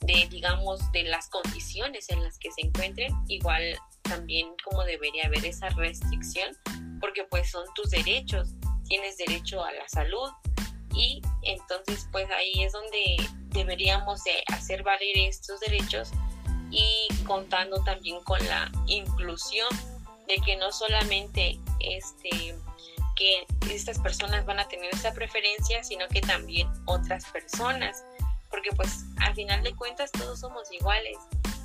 de, 0.00 0.28
digamos, 0.30 0.90
de 0.92 1.04
las 1.04 1.28
condiciones 1.28 2.08
en 2.10 2.22
las 2.22 2.38
que 2.38 2.50
se 2.52 2.62
encuentren, 2.62 3.12
igual 3.28 3.62
también 4.02 4.54
como 4.64 4.84
debería 4.84 5.26
haber 5.26 5.44
esa 5.44 5.68
restricción, 5.70 6.56
porque 7.00 7.24
pues 7.24 7.50
son 7.50 7.64
tus 7.74 7.90
derechos, 7.90 8.54
tienes 8.88 9.16
derecho 9.18 9.62
a 9.62 9.72
la 9.72 9.88
salud 9.88 10.30
y 10.94 11.20
entonces 11.42 12.08
pues 12.12 12.28
ahí 12.30 12.62
es 12.62 12.72
donde 12.72 13.16
deberíamos 13.48 14.22
de 14.24 14.44
hacer 14.52 14.82
valer 14.82 15.16
estos 15.16 15.60
derechos 15.60 16.10
y 16.74 17.08
contando 17.24 17.82
también 17.84 18.20
con 18.24 18.44
la 18.46 18.70
inclusión 18.86 19.68
de 20.26 20.36
que 20.44 20.56
no 20.56 20.72
solamente 20.72 21.58
este 21.78 22.56
que 23.16 23.46
estas 23.72 24.00
personas 24.00 24.44
van 24.44 24.58
a 24.58 24.66
tener 24.66 24.92
esa 24.92 25.12
preferencia, 25.12 25.84
sino 25.84 26.08
que 26.08 26.20
también 26.20 26.68
otras 26.86 27.24
personas, 27.26 28.04
porque 28.50 28.70
pues 28.72 29.04
al 29.20 29.34
final 29.36 29.62
de 29.62 29.72
cuentas 29.76 30.10
todos 30.10 30.40
somos 30.40 30.70
iguales. 30.72 31.16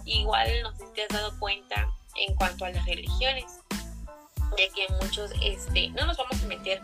Igual 0.05 0.47
no 0.61 0.71
sé 0.75 0.85
si 0.85 0.93
te 0.93 1.03
has 1.03 1.09
dado 1.09 1.37
cuenta 1.39 1.91
en 2.17 2.35
cuanto 2.35 2.65
a 2.65 2.69
las 2.69 2.85
religiones, 2.85 3.45
de 4.57 4.69
que 4.75 4.93
muchos, 5.01 5.31
este, 5.41 5.89
no 5.89 6.05
nos 6.05 6.17
vamos 6.17 6.43
a 6.43 6.45
meter 6.45 6.81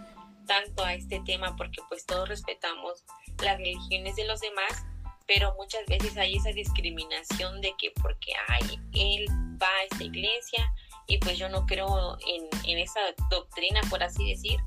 tanto 0.47 0.83
a 0.83 0.95
este 0.95 1.21
tema 1.25 1.55
porque 1.55 1.81
pues 1.87 2.05
todos 2.05 2.27
respetamos 2.27 3.03
las 3.43 3.57
religiones 3.57 4.15
de 4.15 4.25
los 4.25 4.39
demás, 4.39 4.83
pero 5.27 5.53
muchas 5.55 5.85
veces 5.87 6.17
hay 6.17 6.35
esa 6.35 6.51
discriminación 6.51 7.61
de 7.61 7.73
que 7.77 7.91
porque 8.01 8.33
ay, 8.47 8.79
él 8.93 9.25
va 9.61 9.67
a 9.67 9.83
esta 9.83 10.03
iglesia 10.03 10.71
y 11.07 11.17
pues 11.17 11.37
yo 11.37 11.49
no 11.49 11.65
creo 11.65 12.17
en, 12.27 12.49
en 12.69 12.77
esa 12.79 12.99
doctrina, 13.29 13.81
por 13.89 14.03
así 14.03 14.29
decir, 14.29 14.59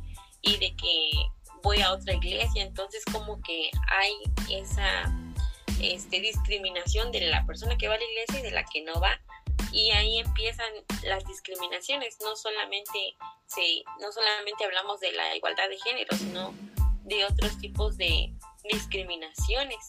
y 0.43 0.57
de 0.59 0.75
que 0.77 1.11
voy 1.63 1.81
a 1.81 1.93
otra 1.93 2.15
iglesia, 2.15 2.63
entonces 2.63 3.03
como 3.13 3.41
que 3.43 3.71
hay 3.89 4.13
esa 4.51 5.13
este, 5.81 6.21
discriminación 6.21 7.13
de 7.13 7.21
la 7.23 7.45
persona 7.47 7.77
que 7.77 7.89
va 7.89 7.95
a 7.95 7.99
la 7.99 8.05
iglesia 8.05 8.41
y 8.41 8.43
de 8.43 8.51
la 8.51 8.65
que 8.65 8.83
no 8.83 9.01
va 9.01 9.21
y 9.73 9.91
ahí 9.91 10.19
empiezan 10.19 10.71
las 11.05 11.25
discriminaciones. 11.27 12.19
No 12.21 12.37
solamente 12.37 13.17
se 13.47 13.83
no 14.01 14.11
solamente 14.13 14.65
hablamos 14.65 15.01
de 15.01 15.13
la 15.13 15.37
igualdad 15.37 15.69
de 15.69 15.79
género 15.79 16.17
sino 16.17 16.55
de 17.05 17.25
otros 17.25 17.59
tipos 17.59 17.97
de 17.97 18.33
discriminaciones 18.65 19.87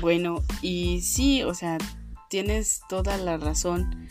bueno 0.00 0.42
y 0.62 1.00
sí 1.00 1.42
o 1.42 1.54
sea 1.54 1.78
tienes 2.28 2.80
toda 2.88 3.16
la 3.16 3.36
razón 3.36 4.08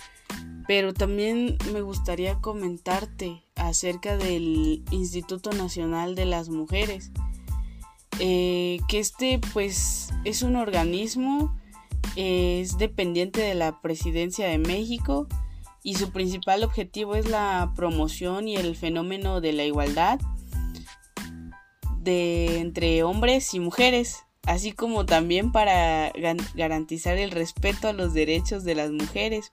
pero 0.67 0.93
también 0.93 1.57
me 1.73 1.81
gustaría 1.81 2.35
comentarte 2.35 3.43
acerca 3.55 4.15
del 4.17 4.83
Instituto 4.91 5.51
Nacional 5.51 6.15
de 6.15 6.25
las 6.25 6.49
Mujeres 6.49 7.11
eh, 8.19 8.79
que 8.87 8.99
este 8.99 9.39
pues 9.53 10.13
es 10.23 10.41
un 10.41 10.55
organismo 10.55 11.57
es 12.15 12.77
dependiente 12.77 13.41
de 13.41 13.55
la 13.55 13.81
presidencia 13.81 14.47
de 14.47 14.57
México 14.57 15.27
y 15.83 15.95
su 15.95 16.11
principal 16.11 16.63
objetivo 16.63 17.15
es 17.15 17.27
la 17.29 17.73
promoción 17.75 18.47
y 18.47 18.55
el 18.55 18.75
fenómeno 18.75 19.41
de 19.41 19.53
la 19.53 19.65
igualdad 19.65 20.19
de 22.03 22.59
entre 22.59 23.03
hombres 23.03 23.53
y 23.53 23.59
mujeres, 23.59 24.25
así 24.45 24.71
como 24.71 25.05
también 25.05 25.51
para 25.51 26.11
garantizar 26.55 27.17
el 27.17 27.31
respeto 27.31 27.87
a 27.87 27.93
los 27.93 28.13
derechos 28.13 28.63
de 28.63 28.75
las 28.75 28.91
mujeres 28.91 29.51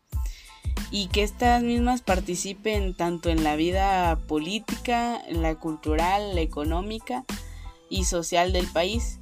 y 0.90 1.06
que 1.08 1.22
estas 1.22 1.62
mismas 1.62 2.02
participen 2.02 2.94
tanto 2.94 3.30
en 3.30 3.44
la 3.44 3.54
vida 3.54 4.16
política, 4.26 5.22
la 5.30 5.54
cultural, 5.54 6.34
la 6.34 6.40
económica 6.40 7.24
y 7.88 8.04
social 8.04 8.52
del 8.52 8.66
país. 8.66 9.18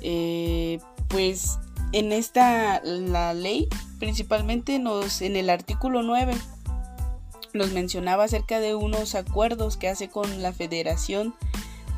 Eh, 0.00 0.78
pues 1.08 1.58
en 1.92 2.12
esta 2.12 2.80
la 2.82 3.34
ley 3.34 3.68
principalmente 3.98 4.78
nos 4.78 5.20
en 5.20 5.36
el 5.36 5.50
artículo 5.50 6.02
9 6.02 6.34
nos 7.52 7.72
mencionaba 7.72 8.24
acerca 8.24 8.60
de 8.60 8.74
unos 8.74 9.14
acuerdos 9.14 9.76
que 9.76 9.88
hace 9.88 10.08
con 10.08 10.40
la 10.40 10.52
federación 10.52 11.34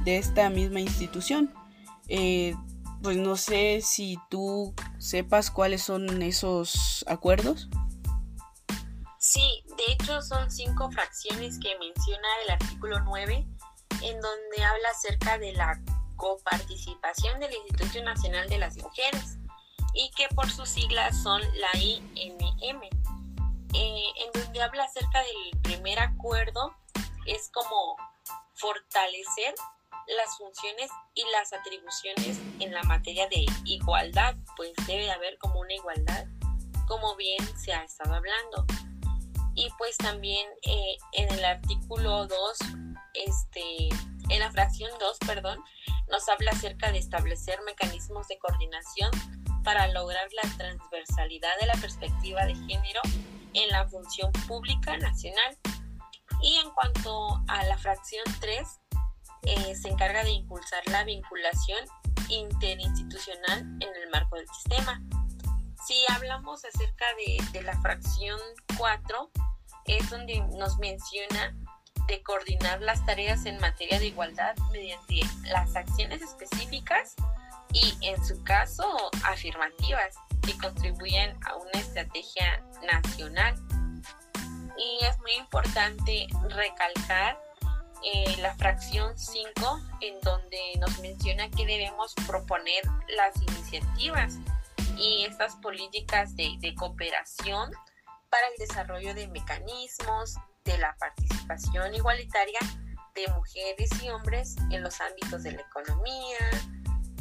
de 0.05 0.17
esta 0.17 0.51
misma 0.51 0.81
institución 0.81 1.51
eh, 2.09 2.57
pues 3.03 3.17
no 3.17 3.37
sé 3.37 3.81
si 3.83 4.17
tú 4.31 4.75
sepas 4.99 5.51
cuáles 5.51 5.83
son 5.83 6.23
esos 6.23 7.05
acuerdos. 7.09 7.69
Sí, 9.19 9.65
de 9.77 9.93
hecho 9.93 10.23
son 10.23 10.51
cinco 10.51 10.91
fracciones 10.91 11.59
que 11.59 11.77
menciona 11.79 12.29
el 12.45 12.51
artículo 12.51 13.01
9, 13.01 13.47
en 14.03 14.21
donde 14.21 14.65
habla 14.65 14.89
acerca 14.91 15.39
de 15.39 15.53
la 15.53 15.81
coparticipación 16.17 17.41
del 17.41 17.53
Instituto 17.53 18.05
Nacional 18.05 18.49
de 18.49 18.59
las 18.59 18.77
Mujeres 18.77 19.39
y 19.95 20.11
que 20.17 20.29
por 20.35 20.51
sus 20.51 20.69
siglas 20.69 21.21
son 21.23 21.41
la 21.41 21.79
INM, 21.79 22.83
eh, 23.75 24.05
en 24.17 24.43
donde 24.43 24.63
habla 24.63 24.85
acerca 24.85 25.21
del 25.21 25.61
primer 25.63 25.99
acuerdo, 25.99 26.75
es 27.27 27.51
como 27.53 27.97
fortalecer 28.55 29.55
las 30.07 30.37
funciones 30.37 30.91
y 31.15 31.25
las 31.31 31.53
atribuciones 31.53 32.39
en 32.61 32.73
la 32.73 32.83
materia 32.85 33.29
de 33.29 33.47
igualdad, 33.65 34.37
pues 34.57 34.73
debe 34.87 35.05
de 35.05 35.13
haber 35.13 35.39
como 35.39 35.61
una 35.61 35.75
igualdad, 35.75 36.27
como 36.87 37.17
bien 37.17 37.39
se 37.59 37.73
ha 37.73 37.85
estado 37.85 38.15
hablando. 38.15 38.67
Y 39.55 39.69
pues 39.79 39.97
también 39.99 40.47
eh, 40.63 40.97
en 41.13 41.33
el 41.33 41.45
artículo 41.45 42.27
2, 42.27 42.59
este, 43.15 43.89
en 44.29 44.41
la 44.41 44.51
fracción 44.51 44.91
2, 44.99 45.19
perdón, 45.27 45.63
nos 46.11 46.29
habla 46.29 46.53
acerca 46.53 46.91
de 46.91 46.99
establecer 46.99 47.61
mecanismos 47.63 48.29
de 48.29 48.39
coordinación 48.39 49.11
para 49.63 49.89
lograr 49.89 50.29
la 50.43 50.57
transversalidad 50.57 51.51
de 51.61 51.67
la 51.67 51.75
perspectiva 51.75 52.45
de 52.47 52.55
género 52.55 53.01
en 53.55 53.69
la 53.71 53.87
función 53.89 54.33
pública 54.49 54.97
nacional. 54.99 55.59
Y 56.43 56.57
en 56.57 56.71
cuanto 56.71 57.43
a 57.47 57.65
la 57.65 57.79
fracción 57.79 58.25
3, 58.41 58.81
eh, 59.43 59.75
se 59.75 59.89
encarga 59.89 60.25
de 60.25 60.31
impulsar 60.31 60.83
la 60.87 61.05
vinculación 61.05 61.85
interinstitucional 62.29 63.61
en 63.61 64.03
el 64.03 64.11
marco 64.11 64.37
del 64.37 64.49
sistema. 64.49 65.03
Si 65.87 66.05
hablamos 66.09 66.65
acerca 66.65 67.07
de, 67.17 67.43
de 67.53 67.63
la 67.63 67.81
fracción 67.81 68.39
4, 68.79 69.31
es 69.87 70.11
donde 70.11 70.41
nos 70.57 70.79
menciona 70.79 71.57
de 72.07 72.23
coordinar 72.23 72.81
las 72.81 73.05
tareas 73.07 73.47
en 73.47 73.59
materia 73.59 73.99
de 73.99 74.07
igualdad 74.07 74.55
mediante 74.71 75.21
las 75.45 75.75
acciones 75.77 76.23
específicas 76.23 77.15
y, 77.73 77.97
en 78.03 78.23
su 78.25 78.43
caso, 78.45 79.11
afirmativas 79.25 80.17
que 80.43 80.57
contribuyen 80.59 81.39
a 81.47 81.57
una 81.57 81.73
estrategia 81.75 82.63
nacional. 82.93 83.55
Y 84.77 85.05
es 85.05 85.19
muy 85.21 85.33
importante 85.35 86.27
recalcar 86.49 87.39
eh, 88.05 88.37
la 88.39 88.55
fracción 88.57 89.17
5 89.17 89.81
en 90.01 90.21
donde 90.21 90.59
nos 90.81 90.99
menciona 91.01 91.51
que 91.51 91.67
debemos 91.67 92.15
proponer 92.27 92.83
las 93.17 93.35
iniciativas 93.43 94.39
y 94.97 95.25
estas 95.25 95.57
políticas 95.57 96.37
de, 96.37 96.57
de 96.61 96.75
cooperación 96.75 97.73
para 98.31 98.47
el 98.49 98.55
desarrollo 98.59 99.15
de 99.15 99.29
mecanismos 99.29 100.37
de 100.65 100.79
la 100.79 100.97
participación 100.99 101.95
igualitaria 101.95 102.61
de 103.15 103.29
mujeres 103.35 103.91
y 104.03 104.09
hombres 104.09 104.57
en 104.71 104.83
los 104.83 105.01
ámbitos 105.01 105.43
de 105.43 105.53
la 105.53 105.63
economía, 105.63 106.39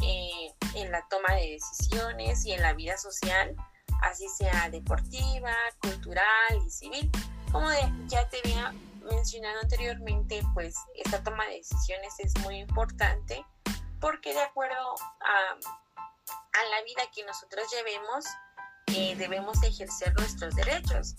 eh, 0.02 0.54
en 0.76 0.91
la 0.91 1.06
toma 1.10 1.36
de 1.36 1.52
decisiones 1.52 2.46
y 2.46 2.54
en 2.54 2.62
la 2.62 2.74
vida 2.74 2.98
social, 2.98 3.56
así 4.02 4.28
sea 4.30 4.70
deportiva, 4.70 5.54
cultural 5.82 6.26
y 6.65 6.70
civil. 6.70 7.12
Como 7.52 7.70
ya 8.08 8.28
te 8.30 8.39
había 8.39 8.74
mencionado 9.02 9.60
anteriormente, 9.62 10.42
pues 10.54 10.76
esta 10.96 11.24
toma 11.24 11.46
de 11.46 11.58
decisiones 11.58 12.14
es 12.20 12.38
muy 12.40 12.58
importante 12.58 13.46
porque 14.00 14.34
de 14.34 14.42
acuerdo 14.42 14.96
a, 15.20 15.54
a 15.56 16.70
la 16.70 16.84
vida 16.84 17.04
que 17.14 17.24
nosotros 17.24 17.66
llevemos, 17.72 18.26
eh, 18.88 19.16
debemos 19.16 19.62
ejercer 19.64 20.14
nuestros 20.18 20.56
derechos. 20.56 21.16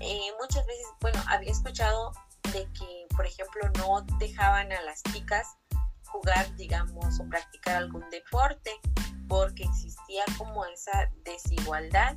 Eh, 0.00 0.30
muchas 0.40 0.66
veces, 0.66 0.86
bueno, 1.00 1.22
había 1.28 1.50
escuchado 1.50 2.12
de 2.52 2.70
que, 2.72 3.06
por 3.16 3.26
ejemplo, 3.26 3.62
no 3.78 4.02
dejaban 4.18 4.70
a 4.72 4.82
las 4.82 5.02
chicas 5.12 5.56
jugar, 6.04 6.54
digamos, 6.56 7.18
o 7.20 7.28
practicar 7.28 7.76
algún 7.76 8.08
deporte 8.10 8.78
porque 9.28 9.64
existía 9.64 10.24
como 10.38 10.64
esa 10.66 11.10
desigualdad 11.24 12.16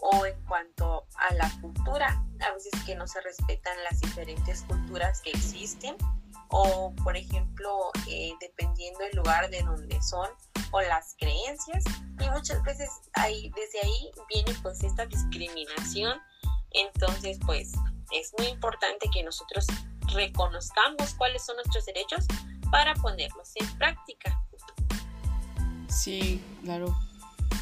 o 0.00 0.26
en 0.26 0.40
cuanto 0.46 1.06
a 1.14 1.34
la 1.34 1.50
cultura, 1.60 2.24
a 2.40 2.54
veces 2.54 2.72
que 2.84 2.94
no 2.94 3.06
se 3.06 3.20
respetan 3.20 3.76
las 3.84 4.00
diferentes 4.00 4.62
culturas 4.62 5.20
que 5.20 5.30
existen 5.30 5.96
o 6.48 6.92
por 7.04 7.16
ejemplo 7.16 7.90
eh, 8.08 8.32
dependiendo 8.40 9.00
del 9.00 9.16
lugar 9.16 9.50
de 9.50 9.62
donde 9.62 10.00
son 10.02 10.28
o 10.72 10.80
las 10.80 11.14
creencias 11.18 11.84
y 12.18 12.30
muchas 12.30 12.62
veces 12.64 12.88
ahí 13.14 13.52
desde 13.54 13.80
ahí 13.86 14.10
viene 14.28 14.58
pues 14.62 14.82
esta 14.82 15.06
discriminación. 15.06 16.18
Entonces 16.72 17.38
pues 17.44 17.72
es 18.12 18.32
muy 18.38 18.48
importante 18.48 19.08
que 19.12 19.22
nosotros 19.22 19.66
reconozcamos 20.14 21.14
cuáles 21.14 21.44
son 21.44 21.56
nuestros 21.56 21.86
derechos 21.86 22.26
para 22.70 22.94
ponerlos 22.94 23.52
en 23.56 23.78
práctica. 23.78 24.40
Sí 25.88 26.42
claro 26.62 26.94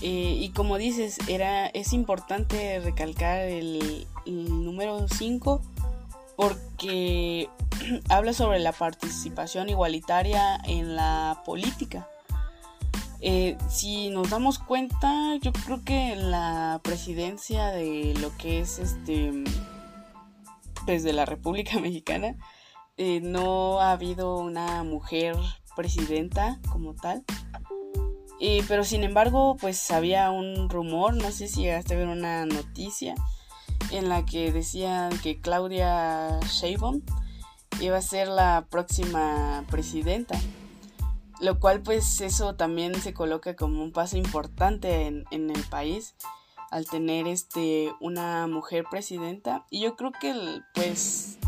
y 0.00 0.50
como 0.54 0.78
dices, 0.78 1.18
era, 1.28 1.66
es 1.66 1.92
importante 1.92 2.80
recalcar 2.80 3.40
el, 3.40 4.06
número 4.26 5.08
5 5.08 5.62
porque 6.36 7.48
habla 8.08 8.32
sobre 8.32 8.60
la 8.60 8.72
participación 8.72 9.68
igualitaria 9.68 10.56
en 10.64 10.94
la 10.94 11.42
política. 11.44 12.08
Eh, 13.20 13.56
si 13.68 14.10
nos 14.10 14.30
damos 14.30 14.60
cuenta, 14.60 15.34
yo 15.42 15.52
creo 15.52 15.82
que 15.82 16.14
la 16.14 16.80
presidencia 16.84 17.68
de 17.68 18.14
lo 18.20 18.36
que 18.36 18.60
es 18.60 18.78
este, 18.78 19.44
pues 20.86 21.02
de 21.02 21.12
la 21.12 21.24
República 21.24 21.78
Mexicana, 21.80 22.36
eh, 22.96 23.20
no 23.20 23.80
ha 23.80 23.92
habido 23.92 24.38
una 24.38 24.84
mujer 24.84 25.36
presidenta 25.74 26.60
como 26.70 26.94
tal 26.94 27.24
pero 28.68 28.84
sin 28.84 29.04
embargo, 29.04 29.56
pues 29.60 29.90
había 29.90 30.30
un 30.30 30.68
rumor, 30.68 31.14
no 31.14 31.30
sé 31.30 31.48
si 31.48 31.62
llegaste 31.62 31.94
a 31.94 31.98
ver 31.98 32.08
una 32.08 32.46
noticia 32.46 33.14
en 33.90 34.08
la 34.08 34.24
que 34.24 34.52
decían 34.52 35.18
que 35.20 35.40
Claudia 35.40 36.40
Sheinbaum 36.40 37.02
iba 37.80 37.96
a 37.96 38.02
ser 38.02 38.28
la 38.28 38.66
próxima 38.70 39.64
presidenta. 39.70 40.38
Lo 41.40 41.60
cual 41.60 41.82
pues 41.82 42.20
eso 42.20 42.56
también 42.56 43.00
se 43.00 43.14
coloca 43.14 43.54
como 43.54 43.82
un 43.82 43.92
paso 43.92 44.16
importante 44.16 45.06
en, 45.06 45.24
en 45.30 45.50
el 45.50 45.62
país 45.64 46.14
al 46.70 46.84
tener 46.86 47.26
este 47.26 47.92
una 48.00 48.46
mujer 48.46 48.84
presidenta 48.90 49.64
y 49.70 49.80
yo 49.80 49.96
creo 49.96 50.12
que 50.12 50.34
pues 50.74 51.38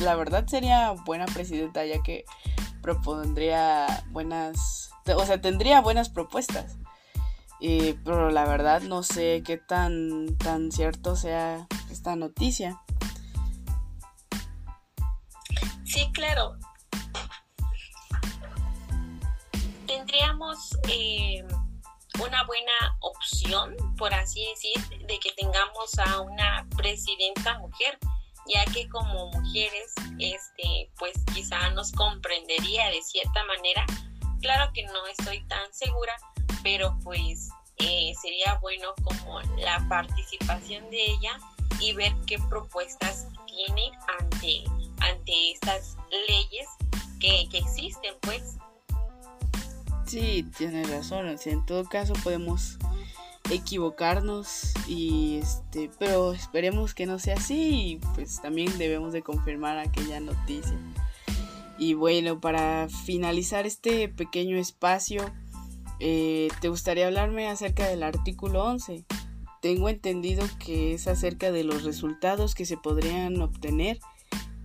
la 0.00 0.14
verdad 0.16 0.46
sería 0.46 0.92
buena 1.04 1.26
presidenta 1.26 1.84
ya 1.84 2.02
que 2.02 2.24
propondría 2.88 3.86
buenas 4.12 4.88
o 5.14 5.26
sea, 5.26 5.40
tendría 5.40 5.80
buenas 5.80 6.08
propuestas. 6.08 6.76
pero 7.60 8.30
la 8.30 8.44
verdad 8.46 8.82
no 8.82 9.02
sé 9.02 9.42
qué 9.44 9.56
tan, 9.58 10.36
tan 10.38 10.72
cierto 10.72 11.16
sea 11.16 11.66
esta 11.90 12.16
noticia. 12.16 12.80
Sí, 15.84 16.10
claro. 16.12 16.56
Tendríamos 19.86 20.78
eh, 20.88 21.44
una 22.22 22.44
buena 22.44 22.96
opción, 23.00 23.74
por 23.96 24.12
así 24.14 24.44
decir, 24.46 25.06
de 25.06 25.18
que 25.18 25.32
tengamos 25.36 25.98
a 25.98 26.20
una 26.20 26.66
presidenta 26.76 27.58
mujer, 27.58 27.98
ya 28.52 28.64
que 28.72 28.88
como 28.88 29.30
mujeres, 29.30 29.92
este, 30.18 30.90
pues 30.98 31.12
quizá 31.34 31.70
nos 31.70 31.92
comprendería 31.92 32.90
de 32.90 33.02
cierta 33.02 33.44
manera 33.44 33.84
Claro 34.40 34.70
que 34.72 34.84
no 34.84 35.06
estoy 35.06 35.40
tan 35.48 35.72
segura, 35.72 36.16
pero 36.62 36.96
pues 37.02 37.48
eh, 37.78 38.12
sería 38.20 38.58
bueno 38.60 38.94
como 39.02 39.40
la 39.58 39.84
participación 39.88 40.88
de 40.90 41.04
ella 41.06 41.38
y 41.80 41.92
ver 41.94 42.14
qué 42.26 42.38
propuestas 42.48 43.26
tiene 43.46 43.90
ante, 44.20 44.64
ante 45.00 45.52
estas 45.52 45.96
leyes 46.28 46.68
que, 47.20 47.48
que 47.50 47.58
existen, 47.58 48.14
pues. 48.20 48.56
Sí, 50.06 50.46
tiene 50.56 50.84
razón. 50.84 51.36
en 51.44 51.66
todo 51.66 51.84
caso 51.84 52.12
podemos 52.22 52.78
equivocarnos 53.50 54.72
y 54.86 55.36
este, 55.36 55.90
pero 55.98 56.32
esperemos 56.32 56.94
que 56.94 57.06
no 57.06 57.18
sea 57.18 57.36
así 57.36 57.92
y 57.92 57.96
pues 58.14 58.40
también 58.40 58.76
debemos 58.78 59.12
de 59.12 59.22
confirmar 59.22 59.78
aquella 59.78 60.20
noticia. 60.20 60.76
Y 61.78 61.94
bueno, 61.94 62.40
para 62.40 62.88
finalizar 62.88 63.66
este 63.66 64.08
pequeño 64.08 64.56
espacio, 64.56 65.22
eh, 66.00 66.48
¿te 66.60 66.68
gustaría 66.68 67.06
hablarme 67.06 67.48
acerca 67.48 67.86
del 67.88 68.02
artículo 68.02 68.64
11? 68.64 69.04
Tengo 69.62 69.88
entendido 69.88 70.44
que 70.58 70.94
es 70.94 71.06
acerca 71.06 71.52
de 71.52 71.64
los 71.64 71.84
resultados 71.84 72.54
que 72.54 72.66
se 72.66 72.76
podrían 72.76 73.40
obtener 73.40 73.98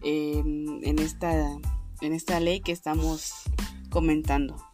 en, 0.01 0.99
esta, 0.99 1.33
en 2.01 2.13
esta 2.13 2.39
ley 2.39 2.61
que 2.61 2.71
estamos 2.71 3.33
comentando. 3.89 4.72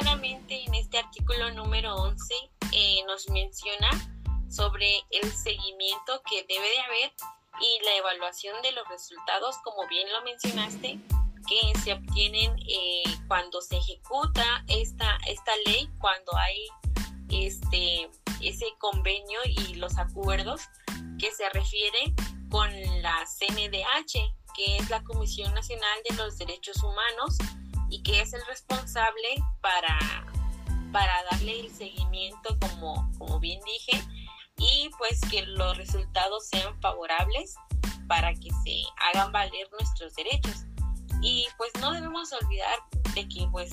Claramente 0.00 0.64
en 0.64 0.74
este 0.74 0.98
artículo 0.98 1.52
número 1.52 1.94
11 1.94 2.34
eh, 2.72 3.04
nos 3.06 3.30
menciona 3.30 3.88
sobre 4.50 5.04
el 5.10 5.30
seguimiento 5.30 6.20
que 6.28 6.44
debe 6.48 6.68
de 6.68 6.80
haber 6.80 7.12
y 7.60 7.84
la 7.84 7.96
evaluación 7.98 8.60
de 8.62 8.72
los 8.72 8.88
resultados, 8.88 9.54
como 9.62 9.86
bien 9.86 10.08
lo 10.12 10.22
mencionaste, 10.22 10.98
que 11.46 11.78
se 11.78 11.92
obtienen 11.92 12.56
eh, 12.68 13.04
cuando 13.28 13.60
se 13.60 13.76
ejecuta 13.76 14.64
esta, 14.66 15.16
esta 15.28 15.52
ley, 15.64 15.88
cuando 16.00 16.36
hay 16.38 16.66
este, 17.30 18.10
ese 18.42 18.66
convenio 18.78 19.38
y 19.44 19.74
los 19.74 19.96
acuerdos 19.96 20.62
que 21.20 21.30
se 21.30 21.48
refiere 21.50 22.12
con 22.50 22.68
la 23.00 23.24
CNDH, 23.26 24.12
que 24.56 24.76
es 24.76 24.90
la 24.90 25.04
Comisión 25.04 25.54
Nacional 25.54 26.00
de 26.08 26.16
los 26.16 26.36
Derechos 26.36 26.82
Humanos 26.82 27.38
y 27.94 28.02
que 28.02 28.20
es 28.20 28.32
el 28.34 28.44
responsable 28.46 29.28
para, 29.60 30.26
para 30.90 31.14
darle 31.30 31.60
el 31.60 31.72
seguimiento, 31.72 32.58
como, 32.58 33.08
como 33.18 33.38
bien 33.38 33.60
dije, 33.64 34.02
y 34.56 34.90
pues 34.98 35.20
que 35.30 35.42
los 35.42 35.76
resultados 35.76 36.48
sean 36.48 36.80
favorables 36.80 37.54
para 38.08 38.34
que 38.34 38.50
se 38.64 38.82
hagan 38.96 39.30
valer 39.30 39.68
nuestros 39.78 40.12
derechos. 40.16 40.64
Y 41.22 41.46
pues 41.56 41.70
no 41.80 41.92
debemos 41.92 42.32
olvidar 42.32 42.76
de 43.14 43.28
que 43.28 43.46
pues 43.52 43.70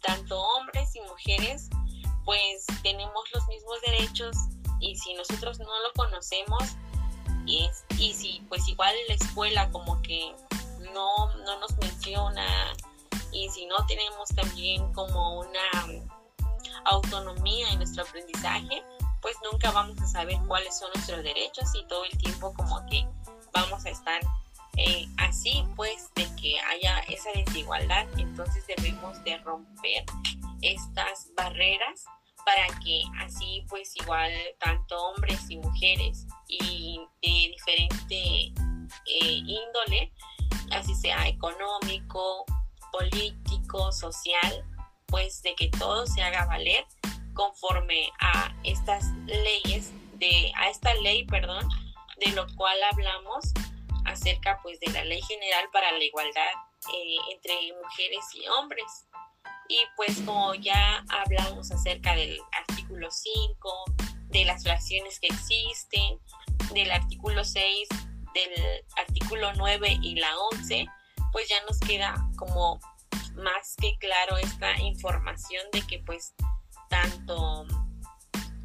tanto 0.00 0.40
hombres 0.40 0.94
y 0.94 1.00
mujeres 1.00 1.68
pues 2.24 2.66
tenemos 2.84 3.24
los 3.34 3.48
mismos 3.48 3.80
derechos 3.84 4.36
y 4.78 4.94
si 4.94 5.12
nosotros 5.14 5.58
no 5.58 5.66
lo 5.66 5.92
conocemos 5.96 6.62
y, 7.46 7.68
y 7.98 8.12
si 8.12 8.44
pues 8.48 8.68
igual 8.68 8.94
la 9.08 9.14
escuela 9.14 9.68
como 9.72 10.00
que 10.02 10.32
no, 10.94 11.34
no 11.38 11.58
nos 11.58 11.76
menciona 11.78 12.46
y 13.36 13.50
si 13.50 13.66
no 13.66 13.76
tenemos 13.86 14.28
también 14.30 14.92
como 14.94 15.40
una 15.40 15.70
autonomía 16.86 17.68
en 17.70 17.78
nuestro 17.78 18.02
aprendizaje, 18.02 18.82
pues 19.20 19.36
nunca 19.50 19.70
vamos 19.72 20.00
a 20.00 20.06
saber 20.06 20.38
cuáles 20.46 20.78
son 20.78 20.90
nuestros 20.94 21.22
derechos 21.22 21.68
y 21.74 21.86
todo 21.86 22.04
el 22.04 22.16
tiempo 22.18 22.54
como 22.54 22.84
que 22.86 23.06
vamos 23.52 23.84
a 23.84 23.90
estar 23.90 24.20
eh, 24.78 25.06
así 25.18 25.64
pues 25.74 26.10
de 26.14 26.26
que 26.40 26.58
haya 26.60 27.00
esa 27.08 27.30
desigualdad. 27.32 28.06
Entonces 28.16 28.66
debemos 28.66 29.22
de 29.24 29.36
romper 29.38 30.04
estas 30.62 31.28
barreras 31.36 32.04
para 32.46 32.66
que 32.80 33.02
así 33.20 33.66
pues 33.68 33.94
igual 33.96 34.32
tanto 34.60 34.96
hombres 35.08 35.50
y 35.50 35.58
mujeres 35.58 36.26
y 36.48 37.00
de 37.22 37.28
diferente 37.28 38.52
eh, 39.04 39.42
índole 39.44 40.12
así 40.70 40.94
sea 40.94 41.26
económico 41.26 42.44
político 42.98 43.92
social 43.92 44.64
pues 45.06 45.42
de 45.42 45.54
que 45.54 45.68
todo 45.70 46.06
se 46.06 46.22
haga 46.22 46.46
valer 46.46 46.84
conforme 47.34 48.10
a 48.20 48.54
estas 48.64 49.04
leyes 49.26 49.92
de 50.14 50.52
a 50.56 50.70
esta 50.70 50.94
ley 50.94 51.24
perdón 51.26 51.68
de 52.24 52.32
lo 52.32 52.46
cual 52.56 52.76
hablamos 52.90 53.52
acerca 54.06 54.58
pues 54.62 54.80
de 54.80 54.90
la 54.92 55.04
ley 55.04 55.20
general 55.22 55.68
para 55.72 55.92
la 55.92 56.02
igualdad 56.02 56.52
eh, 56.94 57.16
entre 57.32 57.54
mujeres 57.82 58.24
y 58.34 58.46
hombres. 58.48 59.06
Y 59.68 59.78
pues 59.96 60.20
como 60.24 60.54
ya 60.54 61.04
hablamos 61.08 61.70
acerca 61.72 62.14
del 62.14 62.38
artículo 62.52 63.10
5 63.10 63.84
de 64.28 64.44
las 64.44 64.62
fracciones 64.62 65.18
que 65.18 65.26
existen 65.26 66.20
del 66.72 66.90
artículo 66.92 67.44
6 67.44 67.88
del 68.34 68.84
artículo 68.96 69.52
9 69.54 69.98
y 70.02 70.16
la 70.16 70.38
11 70.52 70.86
pues 71.32 71.48
ya 71.48 71.62
nos 71.64 71.78
queda 71.80 72.14
como 72.36 72.80
más 73.34 73.74
que 73.80 73.96
claro 73.98 74.36
esta 74.38 74.76
información 74.80 75.62
de 75.72 75.82
que 75.82 75.98
pues 76.00 76.34
tanto 76.88 77.66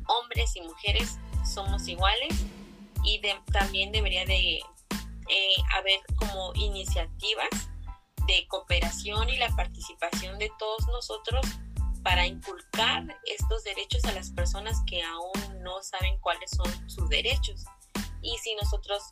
hombres 0.07 0.55
y 0.55 0.61
mujeres 0.61 1.17
somos 1.45 1.87
iguales 1.87 2.33
y 3.03 3.21
también 3.51 3.91
debería 3.91 4.25
de 4.25 4.57
eh, 4.57 5.55
haber 5.75 5.99
como 6.15 6.51
iniciativas 6.55 7.49
de 8.27 8.47
cooperación 8.47 9.29
y 9.29 9.37
la 9.37 9.49
participación 9.55 10.37
de 10.37 10.51
todos 10.59 10.87
nosotros 10.87 11.45
para 12.03 12.25
inculcar 12.25 13.05
estos 13.25 13.63
derechos 13.63 14.03
a 14.05 14.11
las 14.13 14.31
personas 14.31 14.81
que 14.87 15.01
aún 15.03 15.63
no 15.63 15.81
saben 15.83 16.17
cuáles 16.19 16.49
son 16.51 16.89
sus 16.89 17.07
derechos. 17.09 17.63
Y 18.21 18.37
si 18.39 18.55
nosotros 18.55 19.03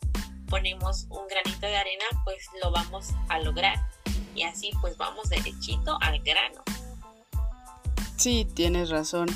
ponemos 0.50 1.06
un 1.08 1.26
granito 1.28 1.66
de 1.66 1.76
arena, 1.76 2.04
pues 2.24 2.46
lo 2.62 2.70
vamos 2.70 3.08
a 3.28 3.38
lograr. 3.38 3.88
Y 4.34 4.42
así 4.42 4.70
pues 4.82 4.98
vamos 4.98 5.30
derechito 5.30 5.96
al 6.02 6.20
grano. 6.20 6.62
Sí, 8.16 8.46
tienes 8.54 8.90
razón. 8.90 9.28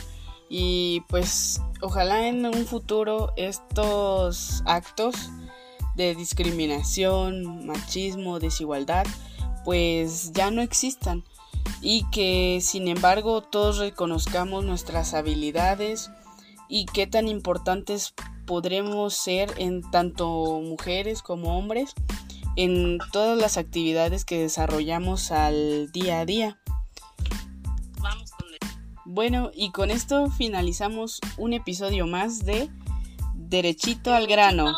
Y 0.51 1.03
pues 1.09 1.63
ojalá 1.81 2.27
en 2.29 2.45
un 2.45 2.67
futuro 2.67 3.33
estos 3.37 4.63
actos 4.67 5.31
de 5.95 6.15
discriminación, 6.15 7.67
machismo, 7.67 8.41
desigualdad, 8.41 9.07
pues 9.65 10.33
ya 10.33 10.51
no 10.51 10.61
existan 10.61 11.25
y 11.81 12.05
que 12.11 12.59
sin 12.61 12.89
embargo 12.89 13.43
todos 13.43 13.79
reconozcamos 13.79 14.65
nuestras 14.65 15.15
habilidades 15.15 16.11
y 16.69 16.87
qué 16.87 17.07
tan 17.07 17.29
importantes 17.29 18.15
podremos 18.47 19.15
ser 19.15 19.53
en 19.59 19.83
tanto 19.91 20.61
mujeres 20.63 21.23
como 21.23 21.59
hombres 21.59 21.95
en 22.57 22.99
todas 23.13 23.37
las 23.39 23.57
actividades 23.57 24.25
que 24.25 24.41
desarrollamos 24.41 25.31
al 25.31 25.91
día 25.93 26.21
a 26.21 26.27
día. 26.27 26.59
Bueno, 29.05 29.51
y 29.55 29.71
con 29.71 29.91
esto 29.91 30.31
finalizamos 30.31 31.21
un 31.37 31.53
episodio 31.53 32.07
más 32.07 32.45
de 32.45 32.71
Derechito 33.35 34.15
al 34.15 34.27
grano. 34.27 34.75